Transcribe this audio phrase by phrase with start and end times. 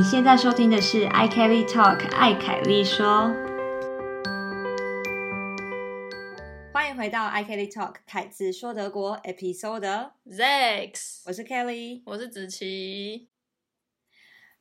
[0.00, 3.30] 你现在收听的是 i Kelly Talk，艾凯丽说。
[6.72, 10.12] 欢迎回到 i Kelly Talk，凯子说德国 Episode。
[10.26, 12.00] Zex，我是 Kelly。
[12.06, 13.28] 我是子琪。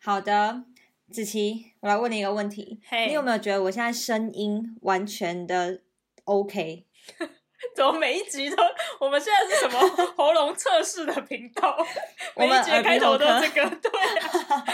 [0.04, 0.66] 好的，
[1.10, 5.84] 子琪，我来问你一个问题嘿你有没有觉得我现在声音完全的
[6.26, 6.86] OK？
[7.76, 8.64] 怎么每一集都？
[9.00, 9.80] 我们现在是什么
[10.16, 11.78] 喉咙测试的频道？
[12.36, 14.66] 每一集的开头都这个，对啊，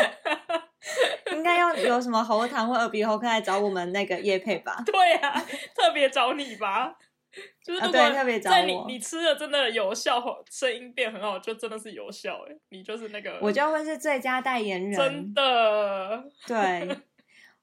[1.34, 4.82] 应该要有什么喉糖或耳鼻喉科来找我们那个叶配吧？
[4.86, 5.46] 对啊，
[5.76, 6.96] 特别找你吧。
[7.62, 14.94] 就是啊如果对特别找在你我你吃的真的有效，声音变很好，就真的是有效哎，你就是那个我就会是最佳代言人。
[14.94, 16.88] 真的对，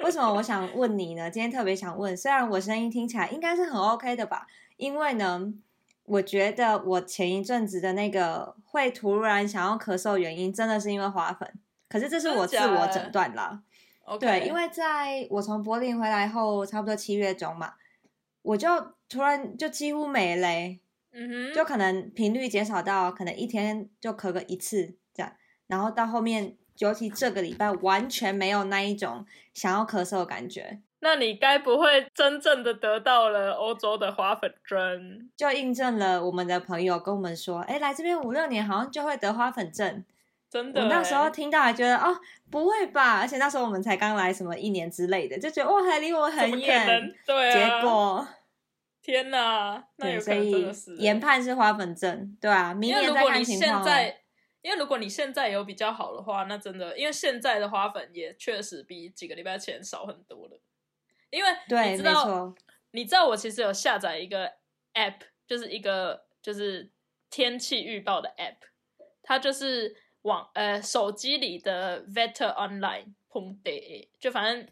[0.00, 1.30] 为什么我想问你呢？
[1.30, 4.46] 今天特别想问，虽然我声音听起来应该是很 OK 的吧，
[4.82, 5.54] 因为呢，
[6.06, 11.48] 我觉得我前一阵子的那个会突然想要咳嗽，原因真的是因为花粉，
[11.88, 13.62] 可是这是我自我诊断啦。
[14.02, 17.74] OK，对，因为在我从柏林回来后，差不多七月中嘛，
[18.42, 18.68] 我就
[19.08, 20.80] 突然就几乎没嘞、
[21.12, 25.32] 嗯哼，就可能频率减少到可能一天就咳个一次这样，
[25.68, 35.28] 然后到后面，尤其这个礼拜完全没有那一种想要咳嗽的感觉，那你该不会真正的得到了欧洲的花粉症？
[35.36, 40.04] 就印证了我们的朋友跟我们说，哎，来这边五六年好像就会得花粉症。
[40.48, 42.16] 真的欸，我那时候听到还觉得哦，
[42.50, 43.18] 不会吧？
[43.18, 47.12] 而且那时候我们才刚来什么一年之类的，就觉得哇，还离我很远。
[47.26, 48.28] 对啊，结果
[49.02, 53.84] 天哪，那对，有可能真的是研判是花粉症，对啊，明年再如果你看情况哦。
[53.84, 54.20] 现在，
[54.60, 60.60] 因为如果你现在有比较好的话，那真的，因为现在的花粉也确实比几个礼拜前少很多了。
[61.32, 62.54] 因为对，你知道，
[62.90, 64.46] 你知道我其实有下载一个
[64.92, 66.90] app，就是一个就是
[67.30, 68.58] 天气预报的 app，
[69.22, 74.68] 它就是网呃手机里的 Wetter Online 碰 day，就反正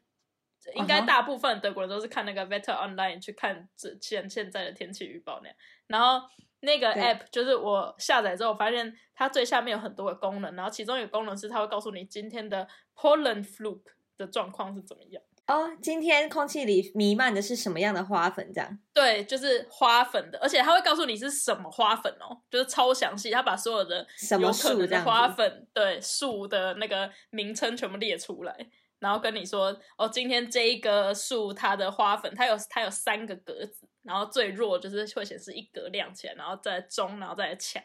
[0.75, 5.57] 应该大部分德国人都是看那个 Wetter Online 去看这现现在的天气预报那样。
[5.87, 6.29] 然后
[6.61, 15.23] 那个 app 就是我下载之后发现它最下面有很多的功能，然后其中一个功能是它会告诉你今天的 pollen fluke 的状况是怎么样。
[15.51, 18.53] 哦，今天空气里弥漫的是什么样的花粉？
[18.55, 28.57] 这样对，就是花粉的，而且它会告诉你是什么花粉哦，就是超详细，它把所有的什么有可能的花粉，对树的那个名称全部列出来，
[29.01, 37.83] 然后跟你说，哦，今天这一个树它的花粉，它有它有三个格子，然后最弱就是会显示一格亮起来，然后再中，然后再强。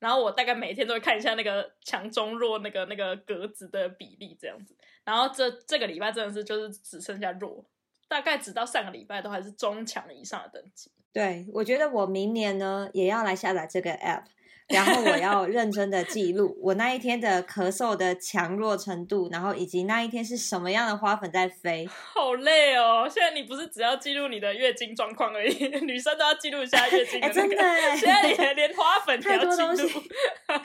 [0.00, 4.74] 然后我大概每天都会看一下那个强中弱那个那个格子的比例这样子，
[5.04, 7.64] 然后这这个礼拜真的是就是只剩下弱，
[8.08, 10.90] 大概直到上个礼拜都还是中强以上的等级。
[11.12, 14.24] 对，我觉得我明年呢也要来下载这个 app，
[14.70, 21.86] 然后我要认真的记录我那一天的咳嗽的强弱程度，然后以及那一天是什么样的花粉在飞。
[21.86, 23.08] 好累哦！
[23.10, 27.34] 现在你不是只要记录你的月经状况而已， 女生都要记录一下月经那个。
[27.34, 29.88] 真的哎，现在连连花粉也太要记多东西录，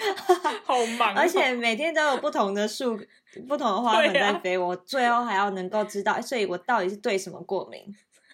[0.63, 1.13] 好忙、哦。
[1.17, 2.99] 而且每天都有不同的树、
[3.47, 7.83] 不同的花粉在飞，我最后还要能够知道，所以我到底是对什么过敏，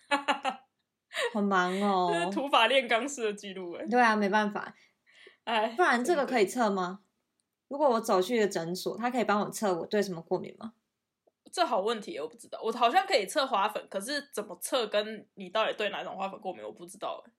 [1.34, 2.32] 好忙这是哦。
[2.34, 4.74] 土法炼钢式的记录哎，对啊，没办法，
[5.52, 6.46] 哎，不然这个可以。
[6.46, 7.00] 测吗？
[7.70, 10.74] 如果我走去的诊所，他可以帮我测我对什么过敏吗？
[11.52, 12.60] 这好问题，我不知道。
[12.62, 17.32] 我好像可以测花粉，可是怎么测跟你到底对哪种花粉过敏，我不知道哎。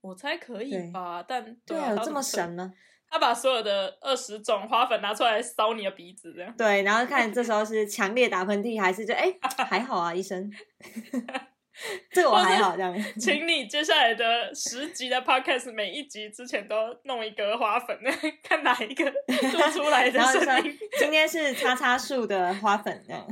[0.00, 2.72] 我猜可以对吧，但对啊，这么神呢？
[3.06, 6.54] 他把所有的二十种花粉拿出来烧你的鼻子，这样。
[6.56, 10.50] 对，然后看这时候是强烈打喷嚏还是就哎还好啊，医生，
[12.10, 12.94] 这个我还好这样。
[13.18, 17.98] 请你接下来的十集的 podcast 每一集之前都弄一个花粉，
[18.42, 19.04] 看哪一个
[19.50, 20.78] 做出来的 声音。
[20.98, 23.26] 今天是叉叉树的花粉这样，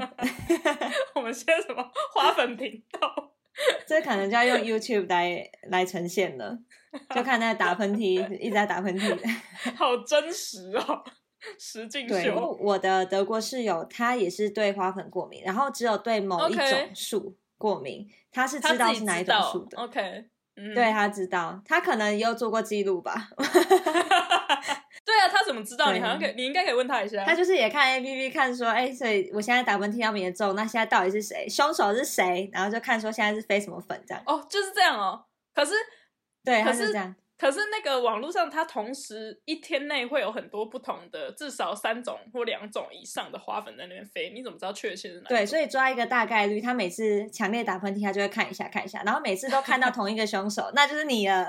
[1.14, 1.82] 我们现在什么
[2.12, 3.32] 花粉频道？
[3.86, 6.58] 这可能就要用 YouTube 来来呈现了，
[7.14, 9.16] 就看那打喷嚏一直在打喷嚏。
[9.76, 11.04] 好真实哦，
[11.58, 12.58] 实境对，因为秀。
[12.60, 16.64] 我的德国室友他也是对花粉过敏，然后只有对某一种
[16.94, 19.78] 树过敏，他是知道是哪一种树的。
[19.78, 20.24] OK，
[20.56, 23.28] 嗯，对他知道，他可能也有做过记录吧。
[25.04, 25.92] 对啊，他怎么知道？
[25.92, 27.24] 你好像可以，你应该可以问他一下。
[27.24, 31.48] 他就是也看 A P P 看说，哎、所以我现在打喷嚏要严重，那现在到底是谁？
[31.48, 32.50] 凶手是谁？
[32.52, 34.22] 然后就看说现在是飞什么粉这样。
[34.26, 35.24] 哦，就是这样哦。
[35.54, 35.72] 可是，
[36.44, 37.14] 对，他是这样。
[37.42, 45.28] 可是那个网络上，它同时一天内会有很多不同的，至少三种或两种以上的花粉在那边飞，你怎么知道确切是哪？
[45.28, 51.48] 对，所以抓一个大概率，他每次强烈打喷嚏，他就会看一下看一下，然后每次都看到同一个凶手， 那就是你了。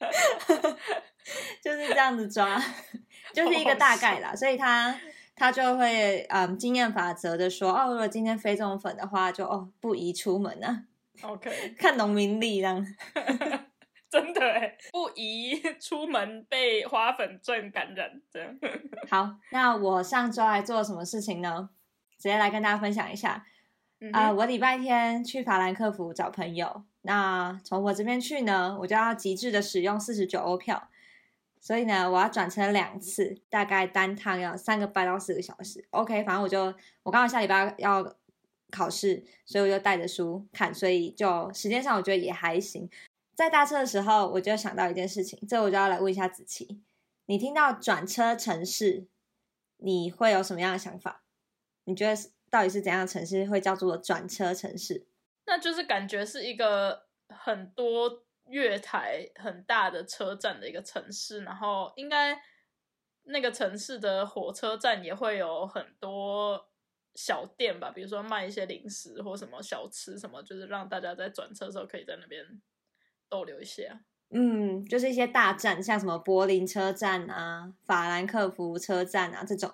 [1.64, 2.62] 就是这样子抓，
[3.32, 4.36] 就是一个大概啦。
[4.36, 5.00] 所以他
[5.34, 10.82] 他就会嗯经验法则的说，哦，如果今天飞这种粉的话，就哦不宜出门啊
[11.22, 12.86] ，OK，看农民力这样。
[14.16, 18.58] 真的哎，不宜 出门被花粉症感染，这样。
[19.10, 21.68] 好，那我上周还做了什么事情呢？
[22.16, 23.44] 直接来跟大家分享一下。
[24.12, 26.84] 啊、嗯我礼拜天去法兰克福找朋友。
[27.02, 30.88] 那从我这边去呢，我就要极致的使用四十九欧票，
[31.60, 35.86] 所以呢，我要转车两次，大概单趟要三个半到四个小时。
[35.90, 36.74] OK，反正我就
[37.04, 38.16] 我刚好下礼拜要
[38.70, 42.88] 考试，所以我就带着书看，所以就时间上我觉得也还行。
[43.36, 46.82] 在搭车的时候，我就想到一件事情，这我就要来问一下子琪，
[47.26, 49.06] 你听到转车城市，
[49.76, 51.22] 你会有什么样的想法？
[51.84, 55.06] 你觉得到底是怎样的城市会叫做转车城市？
[55.44, 62.40] 那就是感觉是一个很多月台很大的车站的一个城市，然后应该
[63.24, 66.70] 那个城市的火车站也会有很多
[67.14, 72.42] 小店吧，比如说卖一些零食或什么小吃什么，就是让大家在转车的时候可以在那边
[73.28, 74.00] 逗留一下。
[74.30, 79.70] 嗯，就是一些大站，像什么柏林车站啊、法兰克福车站啊这种。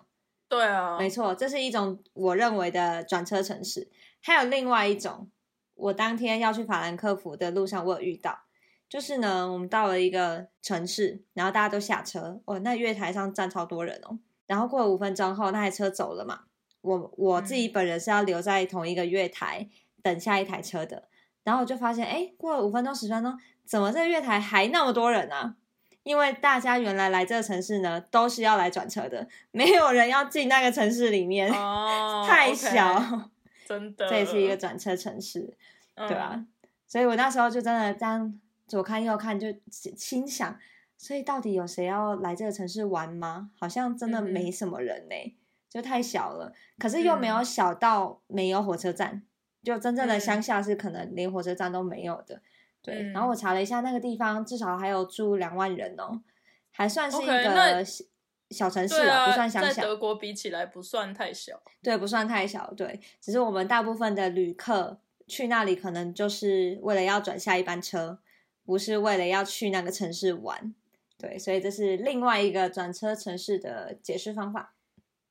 [0.49, 3.90] 对啊，没错，这是一种我认为的转车城市。
[4.20, 5.31] 还有另外一种，
[5.75, 8.40] 我当天要去法兰克福的路上，我有遇到，
[8.90, 14.19] 就是呢，我们到了一个城市，然后大家都下车，哦，那月台上站超多人哦。
[14.46, 16.40] 然后过了五分钟后，那台车走了嘛，
[16.82, 19.70] 我我自己本人是要留在同一个月台
[20.02, 21.08] 等下一台车的。
[21.44, 25.56] 然后我就发现，哎，过了五分钟、十分钟，怎么这月台还那么多人啊？
[26.02, 33.30] 因为大家原来来这个城市呢，都是要来转车的，没有人要进那个城市里面，哦，太小。
[33.64, 35.56] 真的，这也是一个转车城市，
[35.94, 36.44] 嗯对吧？
[36.88, 40.58] 所以我那时候就真的这样左看右看，就心想，
[40.98, 43.50] 所以到底有谁要来这个城市玩吗？
[43.58, 45.36] 好像真的没什么人呢、
[45.70, 46.52] 就太小了。
[46.78, 49.22] 可是又没有嗯小到没有火车站，
[49.62, 52.41] 就真正的嗯乡下是可能连火车站都没有的。
[52.82, 56.20] 对，嗯然后我查了一下，那个地方至少还有住两万人哦，
[56.70, 58.05] 还算是一个小
[58.50, 59.73] 小城市了啊，不算乡下。
[59.73, 61.62] 在德国比起来不算太小。
[61.82, 68.19] 对，不算太小，对，只是我们大部分的旅客去那里可能就是为了要转下一班车，
[68.67, 70.75] 不是为了要去那个城市玩，
[71.17, 74.75] 对，所以这是另外一个转车城市的解释方法。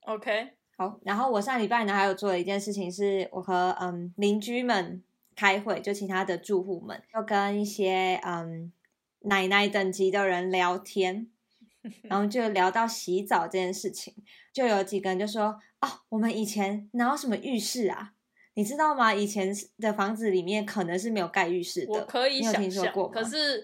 [0.06, 5.04] OK，好，然后我上礼拜呢还有做了一件事情，是我和嗯邻居们
[5.36, 8.72] 开会，就其他的住户们，要跟一些嗯
[9.20, 11.28] 奶奶等级的人聊天，
[12.02, 14.16] 然后就聊到洗澡这件事情，
[14.52, 18.14] 就有几个人就说：“哦，我们以前哪有什么浴室啊？
[18.56, 19.14] 你知道吗？
[19.14, 23.64] 以前的房子里面可能是没有盖浴室的。”我可以想象听说过，可是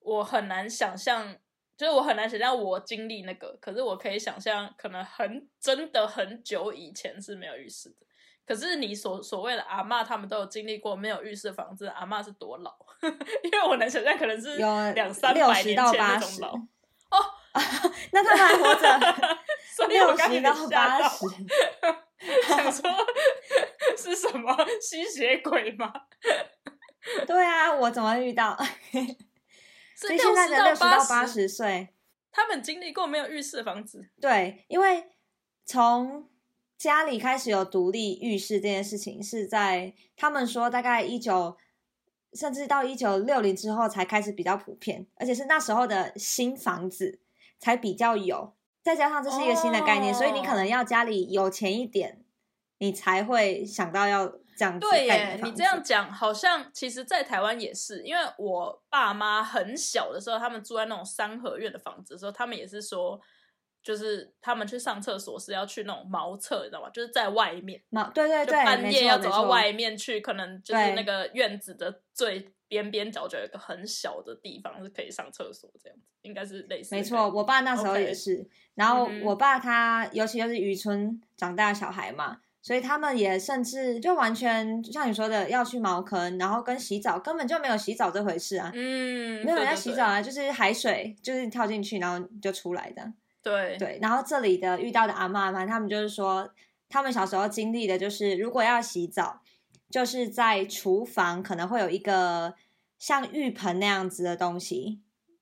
[0.00, 1.36] 我很难想象，
[1.76, 8.06] 就是我很难想象我经历那个，可是我可以想象，可能很真的很久以前是没有浴室的。
[8.46, 12.72] 可是你所所谓的阿嬷，他们都有经历过没有浴室的房子，阿嬷是多老？
[13.42, 16.54] 因为我能想象，可能是有两三百到年前那种80老。
[18.12, 18.98] 那他们还活着，
[19.74, 21.26] 所以我六十到刚有点吓到八十。
[22.46, 22.90] 想说
[23.96, 25.90] 是什么吸血鬼吗？
[27.26, 28.54] 对啊，我怎么会遇到？
[29.98, 31.88] 是所以现在的六十到八八，十岁，
[32.30, 34.10] 他们经历过没有浴室的房子。
[34.20, 35.06] 对，因为
[35.64, 36.28] 从
[36.76, 41.56] 家里开始有独立浴室这件事情，是在他们说大概一九，
[42.34, 47.18] 甚至到一九六零之后才开始比较普遍，而且是那时候的新房子
[47.58, 48.54] 才比较有。
[48.82, 52.22] 再加上这是一个新的概念，所以你可能哦要家里有钱一点，
[52.78, 63.20] 你才会想到要这样子对耶，你这样子讲，好像其实，在台湾也是，因为我爸妈很小的时候，他们住在那种三合院的房子的时候，他们也是说，
[63.82, 66.90] 就是他们去上厕所是要去那种茅厕，你知道吗？
[66.90, 76.94] 就是在外面，嘛，对对就对，半夜要走到外面去，可能就是那个院子的最边边角角有一个很小的地方是可以上厕所，这样子应该是类似。
[76.94, 78.48] 没错，我爸那时候也是。
[78.74, 93.12] 然后我爸他，尤其又是渔村长大的小孩嘛，所以他们也甚至就完全就像你说的，要去茅坑，然后跟洗澡根本就没有洗澡这回事啊，嗯，没有人在对对对洗澡啊，就是海水，就是跳进去然后就出来的。
[93.40, 96.50] 对对，然后这里的遇到的阿嬷们，他们就是说，
[96.88, 99.42] 他们小时候经历的就是，如果要洗澡，
[99.88, 102.54] 就是在厨房可能会有一个
[102.98, 104.98] 像浴盆那样子的东西，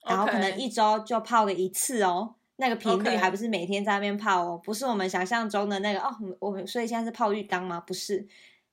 [0.06, 2.34] 然后可能一周就泡个一次哦。
[2.56, 7.80] 那个频率还不是每天在那边泡哦，不是我们想象中的那个哦，我们所以现在是泡浴缸吗？
[7.80, 8.26] 不是，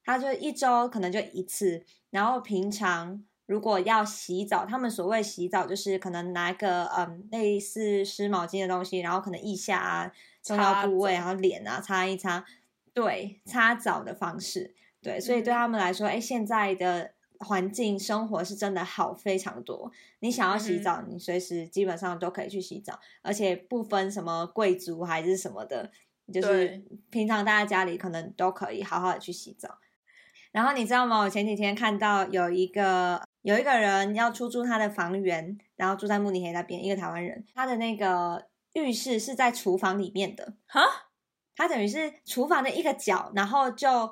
[0.03, 10.11] 它就一周可能就一次，然后平常如果要洗澡，他们所谓洗澡就是可能拿个嗯类似湿毛巾的东西，然后可能腋下啊
[10.43, 12.45] 重要部位，然后脸啊擦一擦，
[12.93, 19.91] 对，擦澡的方式，对，所以对嗯他们来说，哎，现在的环境生活是真的好非常多。
[20.19, 25.91] 你想要洗澡，你随时基本上都可以去洗澡，而且不分什么贵族还是什么的，
[26.31, 29.79] 就是平常大家家里可能都可以好好的去洗澡。
[30.51, 31.19] 然后你知道吗？
[31.19, 40.81] 我前几天看到有一个有一个人要出租他的房源，然后住在慕尼黑那边，一个台湾人，他的那个浴室是在厨房里面的，哈，
[41.55, 44.11] 他等于是厨房的一个角，然后就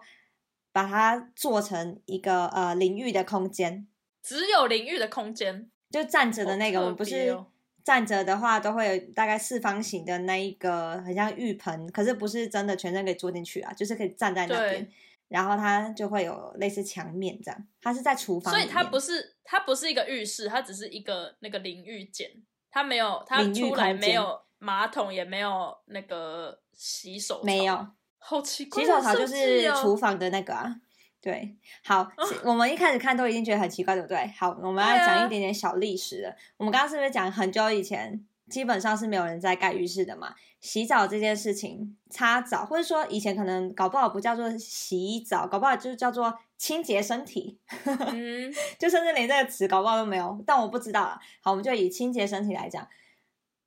[0.79, 3.85] 把它做成一个呃淋浴的空间，
[4.23, 7.37] 只有淋浴的空间，就站着的那个，好我们不是
[7.83, 14.89] 站着的话都会有大概四方形的那一个很像浴盆，可是不是真的全身可以坐进去啊，就是可以站在那边，
[15.27, 22.31] 然后它就会有类似墙面这样，它是在厨房，所以它不是它不是一个浴室，它只是一个那个淋浴间，
[22.71, 27.87] 它没有它出来没有马桶，也没有那个洗手没有，
[28.29, 30.75] 好奇怪洗手槽就是厨房的那个啊。
[31.19, 34.31] 对，好，是我们一开始看都已经觉得很奇怪，对不对？
[34.37, 36.35] 好，我们来对啊讲一点点小历史了。
[36.57, 40.35] 我们刚刚是不是讲很久以前，基本上是没有人在盖浴室的嘛？
[40.61, 51.19] 洗澡这件事情，擦澡，或者说以前可能搞不好不叫做洗澡，搞不好就叫做清洁身体，嗯， 就甚至连这个词搞不好都没有，但我不知道了。
[51.41, 52.87] 好，我们就以清洁身体来讲，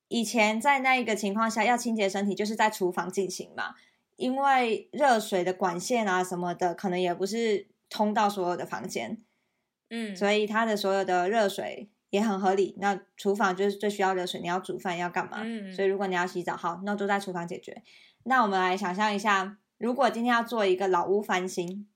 [0.09, 3.75] 以前在那一个情况下要清洁身体，就是在厨房进行嘛，
[4.17, 9.23] 因为热水的管线啊什么的，可能也不是通到所有的房间，
[9.91, 12.77] 嗯，所以它的所有的热水也很合理。
[12.79, 15.41] 那厨房就是最需要热水，你要煮饭要干嘛？
[15.43, 17.83] 嗯所以如果你要洗澡，好，那都在厨房解决。
[18.25, 21.89] 那我们来想象一下，如果今天要做一个老屋翻新，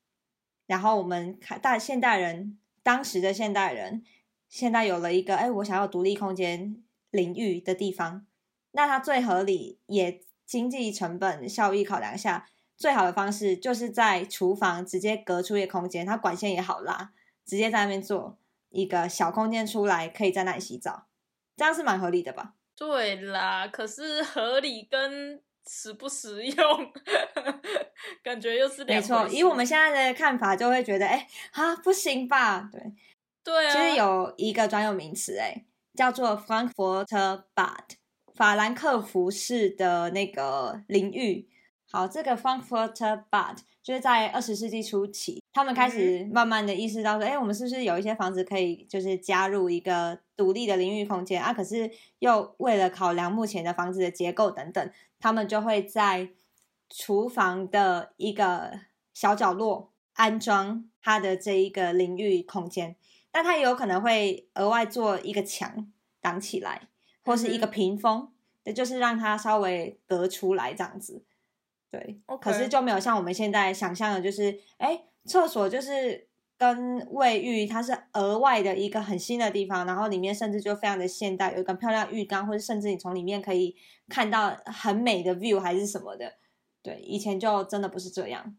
[0.67, 4.03] 然后我们看大现代人，当时的现代人，
[4.49, 8.27] 现在有了一个，哎，我想要独立空间淋浴的地方，
[8.73, 17.13] 那它最合理也经济成本效益考量下，最好的方式就是在厨房直接隔出一个空间，它管线也好拉，
[17.45, 18.39] 直接在那边做
[18.71, 21.07] 一个小空间出来，可以在那里洗澡，
[21.57, 22.55] 这样是蛮合理的吧？
[22.77, 26.93] 对啦，可是合理跟实不实用，
[28.23, 32.69] 感觉又是两没错，以我们现在的看法，就会觉得，哎，啊，不行吧？
[32.71, 32.93] 对，
[33.43, 37.97] 对啊，其实有一个专有名词，哎，叫做 Frankfurter Bad，
[38.37, 41.49] 法兰克福式的那个淋浴。
[41.91, 51.55] 好，这个 Frankfurter Bad 就是在二十世纪初期，他们开始慢慢的意识到说，哎、我们是不是有一些房子可以就是加入一个独立的淋浴空间啊？
[51.55, 56.29] 可是又为了考量目前的房子的结构等等，他们就会在
[56.91, 58.81] 厨房的一个
[59.15, 62.97] 小角落安装它的这一个淋浴空间。
[63.31, 65.91] 但它也有可能会额外做一个墙
[66.21, 66.89] 挡起来，
[67.27, 68.33] 或是一个屏风，
[68.65, 71.23] 也就是让它稍微隔出来这样子。
[71.91, 76.27] 对可是就没有像我们现在想象的，就是哎，厕所就是
[76.59, 83.77] 跟卫浴它是额外的一个很新的地方，然后里面甚至就非常的现代，有一个漂亮浴缸，或者甚至你从里面可以
[84.09, 86.35] 看到很美的 view 还是什么的。
[86.83, 88.57] 对，以前就真的不是这样。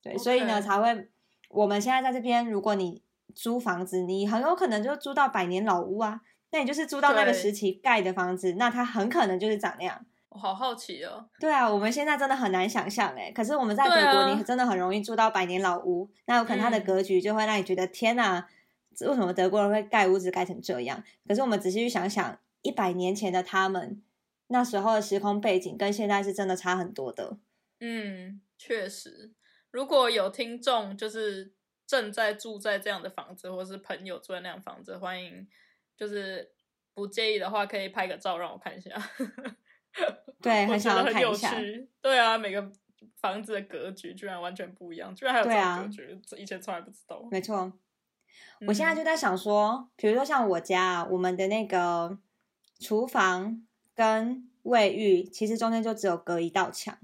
[0.00, 1.08] 对所以呢才会，
[1.48, 3.02] 我们现在在这边，如果你
[3.34, 10.06] 租房子，你很有可能就租到百年老屋啊，那你就是租到那个时期盖的房子，那它很可能就是长那样。
[10.30, 11.28] 我好好奇哦。
[11.40, 18.46] 对啊，我们现在真的很难想象哎，可是我们在德国，啊你真的很容易住到百年老屋，那有可能它的嗯格局就会让你觉得、天哪，
[19.00, 21.02] 为什么德国人会盖屋子盖成这样？
[21.26, 24.02] 可是我们仔细去想想，一百年前的他们
[24.48, 27.38] 那时候的时空背景跟现在是真的差很多的。
[27.80, 29.32] 嗯，确实，
[29.70, 31.52] 如果有听众就是
[31.86, 35.46] 正在住在这样的房子，或是朋友住在那样房子，欢迎
[35.98, 36.48] 就是
[36.94, 38.90] 不介意的话，可以拍个照让我看一下。
[40.40, 41.60] 对，我很想觉得很有要看一下。
[41.60, 41.88] 趣。
[42.00, 42.70] 对啊，每个
[43.16, 47.26] 房子的格局居然完全不一样，居然还有这种格局，这以前从来不知道。
[47.30, 47.72] 没错，
[48.68, 52.16] 我现在嗯就在想说，比如说像我家啊，我们的那个
[52.78, 56.96] 厨房跟卫浴，其实中间就只有隔一道墙。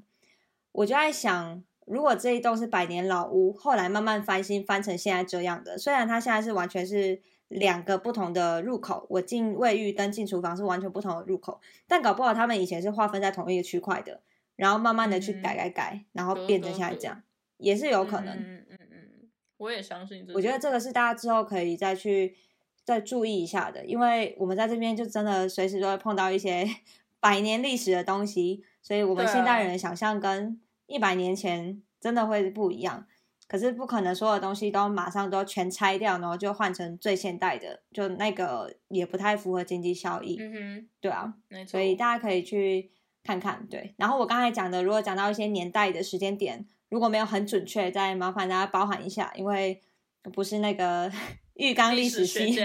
[0.70, 14.20] 我就在想，如果这一栋是百年老屋，后来慢慢翻新翻成现在这样的，虽然它现在是完全是两个不同的入口，我进卫浴跟进厨房是完全不同的入口，但搞不好他们以前是划分在同一个区块的，
[14.56, 17.22] 然后慢慢的去嗯改改改，然后变成现在这样，
[17.58, 18.34] 也是有可能。
[18.34, 20.32] 嗯嗯嗯嗯，我也相信这。
[20.34, 22.34] 我觉得这个是大家之后可以再去
[22.82, 26.66] 再注意一下的，因为我们在这边就真的随时都会碰到一些
[27.20, 33.06] 百年历史的东西，所以我们现代人的想象跟一百年前真的会不一样。
[33.54, 41.32] 可是不可能所有东西都马上都全拆掉，然后就换成最现代的，就那个也不太符合经济效益，嗯哼，对啊。
[41.46, 41.70] 没错。
[41.70, 42.90] 所以大家可以去
[43.23, 43.64] 看看。
[43.70, 49.80] 对，然后我刚才讲的，如果讲到一些年代的时间点，如果没有很准确，再麻烦大家包含一下，因为
[50.32, 51.08] 不是那个
[51.54, 52.58] 浴缸历史系。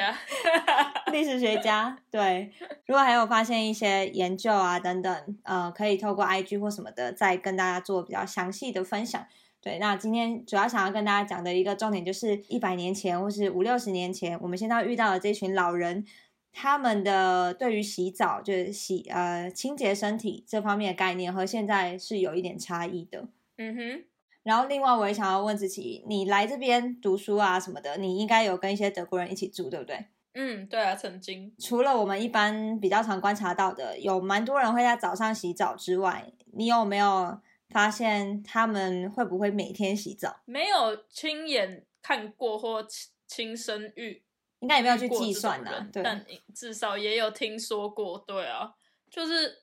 [1.11, 2.51] 历史学家 对，
[2.87, 9.23] 如果还有发现一些研究啊等等，呃，可以透过 IG 或什么的，再跟大家做比较详细的分享。
[9.61, 16.05] 对，那今天主要想要跟大家讲的一个重点，就是一百年前或是五六十年前，我们现在遇到的这群老人，
[16.53, 23.27] 他们的对于洗澡就是洗呃清洁身体这方面的概念，和现在是有一点差异的。
[23.57, 24.03] 嗯哼。
[24.43, 30.05] 然后另外我也想要问自己，你来这边读书啊什么的，你应该有跟一些德国人一起住，对不对？
[30.33, 37.39] 嗯，对啊，曾经除了我们一般比较常观察到的，有蛮多人会在早上洗澡之外，你有没有
[37.69, 40.41] 发现他们会不会每天洗澡？
[40.45, 44.23] 没有亲眼看过或亲亲身遇，
[44.59, 45.87] 应该也没有去计算呢。
[45.91, 48.17] 对，但至少也有听说过。
[48.27, 48.73] 对啊，
[49.09, 49.59] 就是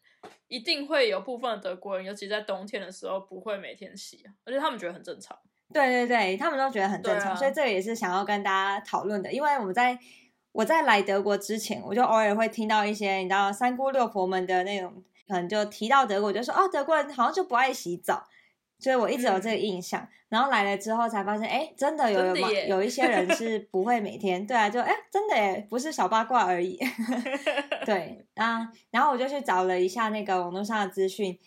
[0.49, 5.39] 一定会有部分德国人，尤其在冬天的时候，不会每天洗啊，而且他们觉得很正常。
[5.73, 9.99] 对对对，他们都觉得很正常，所以这个也是想要跟大家讨论的，因为我们在。
[10.53, 18.27] 我在来德国之前，我就偶尔会听到一些你知道三姑六婆们的那种，可能就提到德国，就说哦，德国人好像就不爱洗澡，
[18.79, 20.07] 所以我一直有这个印象。
[20.29, 26.77] 然后来了之后才发现，哎，真的有有有一些人是不会每天，对啊，就哎，真的哎，不是小八卦而已。
[27.87, 31.39] 对 啊，然后我就去找了一下那个网络上的资讯，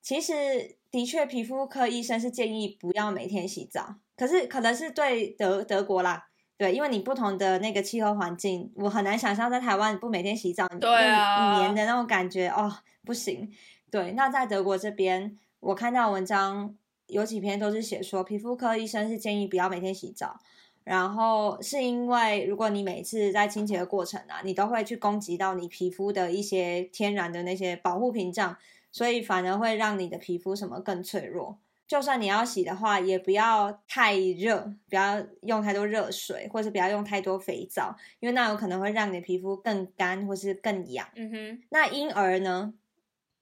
[0.00, 6.28] 其实的确皮肤科医生是建议不要每天洗澡，可是可能是对德德国啦。
[6.56, 12.72] 对，因为你不同的那个气候环境，我很难想象在台湾不每天洗澡，对啊，黏的那种感觉哦，
[13.06, 13.50] 不行。
[13.90, 20.40] 对，那在德国这边，我看到文章有几篇都是写说，皮肤科医生是建议不要每天洗澡，
[20.82, 28.56] 然后是因为如果你每次在清洁的过程啊，你都会去攻击到你皮肤的一些天然的那些保护屏障，
[28.90, 31.58] 所以反而会让你的皮肤什么更脆弱。
[31.86, 41.06] 就算你要洗的话，也不要太热，不要用太多热水，或是不要用太多肥皂，因为那有可能会让你的皮肤更干或是更痒。
[41.14, 41.62] 嗯哼。
[41.68, 42.74] 那婴儿呢？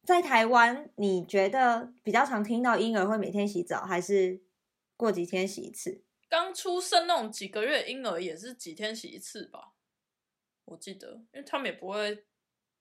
[0.05, 4.43] 在台湾，你觉得比较常听到婴儿会每天洗澡，还是
[4.97, 6.03] 过几天洗一次？
[6.29, 9.73] 刚出生那种几个月婴儿也是几天洗一次吧？
[10.67, 12.25] 我记得，因为他们也不会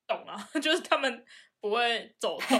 [0.07, 1.25] 懂啊， 就是他们
[1.63, 2.60] 不会走动。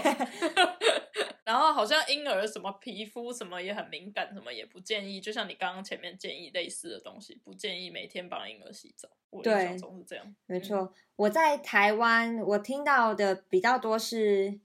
[1.44, 5.20] 然后好像婴儿什么皮肤什么也很敏感，什么也不建议。
[5.20, 9.06] 就像你刚刚前面建议类似的东西，不建议每天帮婴儿洗澡。
[9.28, 10.94] 我印象中是这样，没错。
[11.16, 14.58] 我在台湾，我听到的比较多是，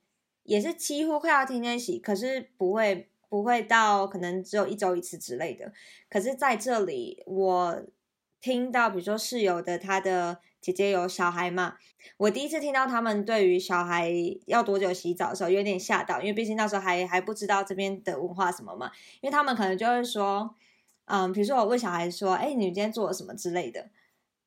[0.43, 5.73] 也是几乎快要天天洗，可是不会不会到可能只有一周一次之类的。
[6.10, 7.84] 可是在这里，我
[8.39, 10.39] 听到比如说室友的他的。
[10.61, 11.75] 姐姐有小孩嘛？
[12.17, 14.11] 我第一次听到他们对于小孩
[14.45, 18.91] 要多久洗澡的时候，有点吓到，因为毕竟那时候还还不知道这边的文化什么嘛。
[19.21, 20.55] 因为他们可能就会说，
[21.05, 23.89] 嗯，比如说我问小孩说：“哎，你今天做了什么之类的？”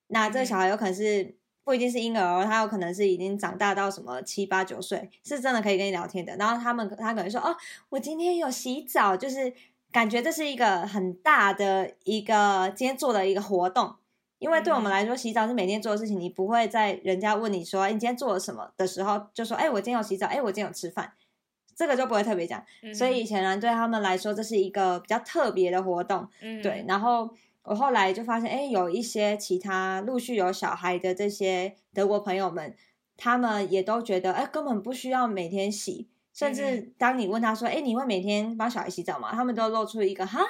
[0.09, 6.37] 那这个小孩有可能是不一定是婴儿哦，他有可能是已经长大到什么七八九岁，是真的可以跟你聊天的。
[6.37, 7.57] 然后他们他可能说：“哦，
[7.91, 9.53] 我今天有洗澡，就是
[9.91, 13.97] 感觉这是一个很大的一个今天做的一个活动。”
[14.43, 16.19] 因为对我们来说，洗澡是每天做的事情。
[16.19, 21.13] 你不会在人家问你说“你今天做了什么”的时候，就说“哎，我今天有洗澡，哎，我今天有吃饭”，
[21.77, 22.61] 这个就不会特别讲。
[22.93, 26.29] 所以显然对他们来说，这是一个比较特别的活动。
[26.61, 27.31] 对，然后
[27.63, 32.75] 我后来就发现，哎，有一些其他陆续有小孩的这些德国朋友们，
[33.17, 36.09] 他们也都觉得，哎，根本不需要每天洗。
[36.35, 40.41] 甚至当你问他说：“哎，你会每天帮小孩洗澡吗？”他们都露出一个“哈，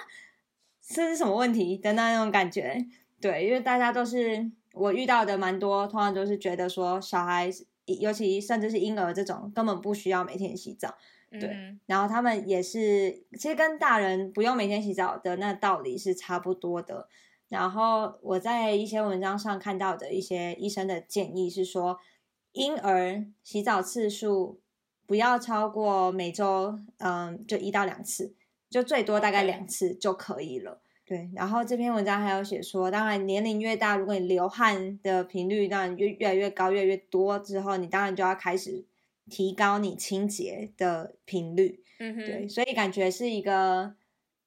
[0.81, 2.87] 这是什么问题”的那种感觉。
[3.23, 7.49] 对，因为大家都是我遇到的蛮多，通常都是觉得说小孩，
[7.87, 10.95] 尤其甚至是婴儿这种，根本不需要每天洗澡。
[11.31, 17.09] 对，然后他们也是，其实跟大人不用每天洗澡的那道理是差不多的。
[17.49, 21.99] 然后我在一些文章上看到的一些医生的建议是说，
[22.53, 24.61] 婴儿洗澡次数
[25.07, 28.35] 不要超过每周，嗯，就一到两次，
[28.69, 30.82] 就最多大概两次就可以了。
[31.05, 38.85] 对，然后这篇文章还有写说，当然年龄越大，如果你流汗的频率当然越越来越高，越来越多之后，你当然就要开始
[39.29, 41.83] 提高你清洁的频率。
[41.99, 43.95] 嗯哼，对，所以感觉是一个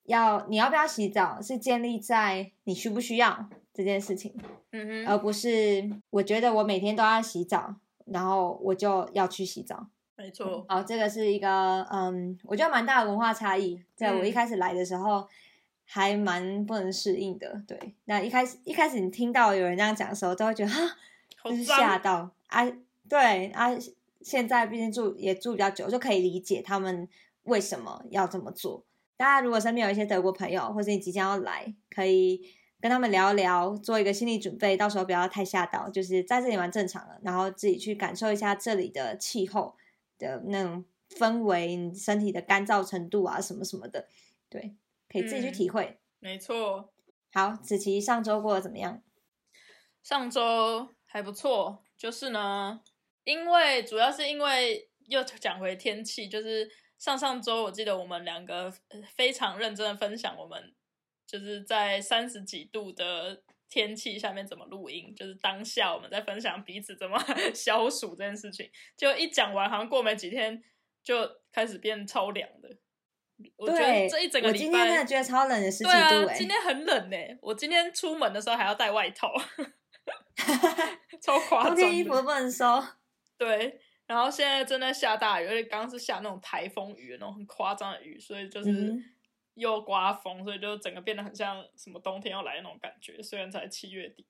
[0.05, 4.33] 要你要不要洗澡，是建立在你需不需要这件事情，
[4.71, 9.87] 嗯哼，而不是我觉得我每天都要洗澡，然后我就要去洗澡。
[10.15, 15.27] 没错，好，这个是一个嗯，我觉得蛮大的文化差异，在我一开始来的时候。
[15.85, 17.95] 还蛮不能适应的，对。
[18.05, 20.95] 那一开始一开始你听到有人这样讲的时候，都会觉得 哈，
[21.45, 22.65] 就是吓到啊，
[23.07, 23.69] 对啊，
[24.21, 27.07] 现在毕竟住也住比较久，就可以理解他们
[27.43, 28.83] 为什么要这么做。
[29.15, 32.41] 大家如果身边有一些德国朋友，或者你即将要来，可以
[32.81, 39.75] 跟他们聊一聊，做一个心理准备，到时候不要太吓到，就是在这里蛮正常的，然后自己去感受一下这里的气候
[40.17, 44.07] 的那种氛围，你身体的干燥程度啊，什么什么的，
[44.49, 44.75] 对，
[45.15, 45.97] 可以自己去嗯体会。
[46.19, 46.93] 没错，
[47.31, 49.01] 好，子琪上周过得怎么样？
[50.03, 52.81] 上周还不错，就是呢，
[53.23, 60.75] 因为主要是因为又讲回天气，就是上上周我记得我们两个呃非常认真的分享我们
[61.25, 67.17] 就是在三十几度的天气下面怎么录音，就是当下我们在分享彼此怎么
[67.55, 70.61] 消暑这件事情，就一讲完，好像过没几天
[71.01, 72.77] 就开始变超凉的。
[73.57, 79.33] 我觉得对，这一整个礼我今天真拜的觉得超冷的，十几度，哎、今天很冷呢、我今天出门的时候还要带外套，
[81.21, 81.81] 超夸张的。
[81.81, 82.81] 冬天衣服都不能收。
[83.37, 89.03] 对，然后现在正在下大雨，而且刚刚是下那种台风雨，那种很夸张的雨，所以就是嗯
[89.55, 93.21] 又刮风，所以就整个变得很像什么冬天要来的那种感觉。
[93.21, 94.25] 虽然才七月底，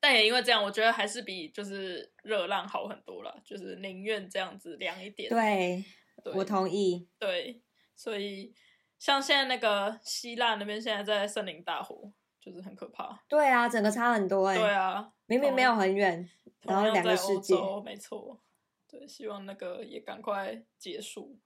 [0.00, 5.28] 但也因为这样，我觉得还是比就是热浪好很多了，就是宁愿这样子凉一点。
[5.28, 5.84] 对，
[6.22, 7.08] 对，我同意。
[7.18, 7.62] 对，
[7.94, 8.54] 所以
[8.98, 13.22] 像现在那个希腊那边现在在森林大火，就是很可怕。
[13.28, 16.28] 对啊，整个差很多哎、对啊，明明没有很远，
[16.62, 17.54] 然后两个世界。
[17.54, 18.40] 洲，没错。
[18.86, 21.38] 对，希望那个也赶快结束。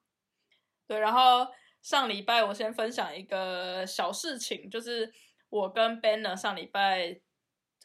[0.86, 1.46] 对，然后
[1.80, 5.12] 上礼拜我先分享一个小事情，就是
[5.48, 7.20] 我跟 Banner 上礼拜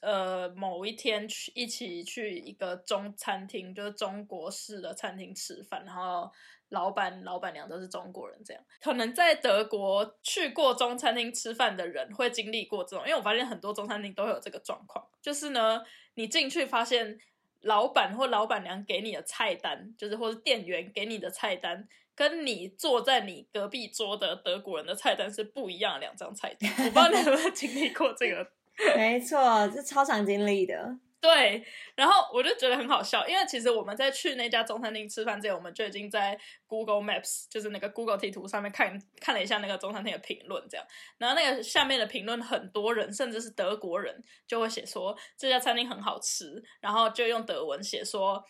[0.03, 6.29] 呃某一天去一起去一个中餐厅，就是中国式的餐厅吃饭，然后
[6.69, 15.81] 老板老板娘都是中国人，这样可能在德国去过中餐厅吃饭的人会经历过这种，因为我发现很多中餐厅都会有这个状况，就是呢，
[16.15, 17.17] 你进去发现
[17.61, 21.87] 老板或老板娘给你的菜单，就是或是店员给你的菜单。
[22.15, 28.47] 跟你坐在你隔壁桌的德国人的菜单是不一样两张菜单，我不知道你有没有经历过这个
[28.95, 30.97] 没错，这超常经历的。
[31.23, 31.63] 对，
[31.95, 40.85] 然后我就觉得很好笑，因为其实我们在去那家中餐厅吃饭之前，我们就已经在 Google Maps，就是那个 Google 地图上面看看了一下那个中餐厅的评论，这样，
[41.17, 48.43] 然后那个下面的评论很多人，甚至是德国人，就会写说这家餐厅很好吃，然后就用德文写说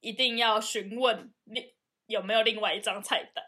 [0.00, 1.62] 一定要询问另
[2.06, 3.44] 有没有另外一张菜单，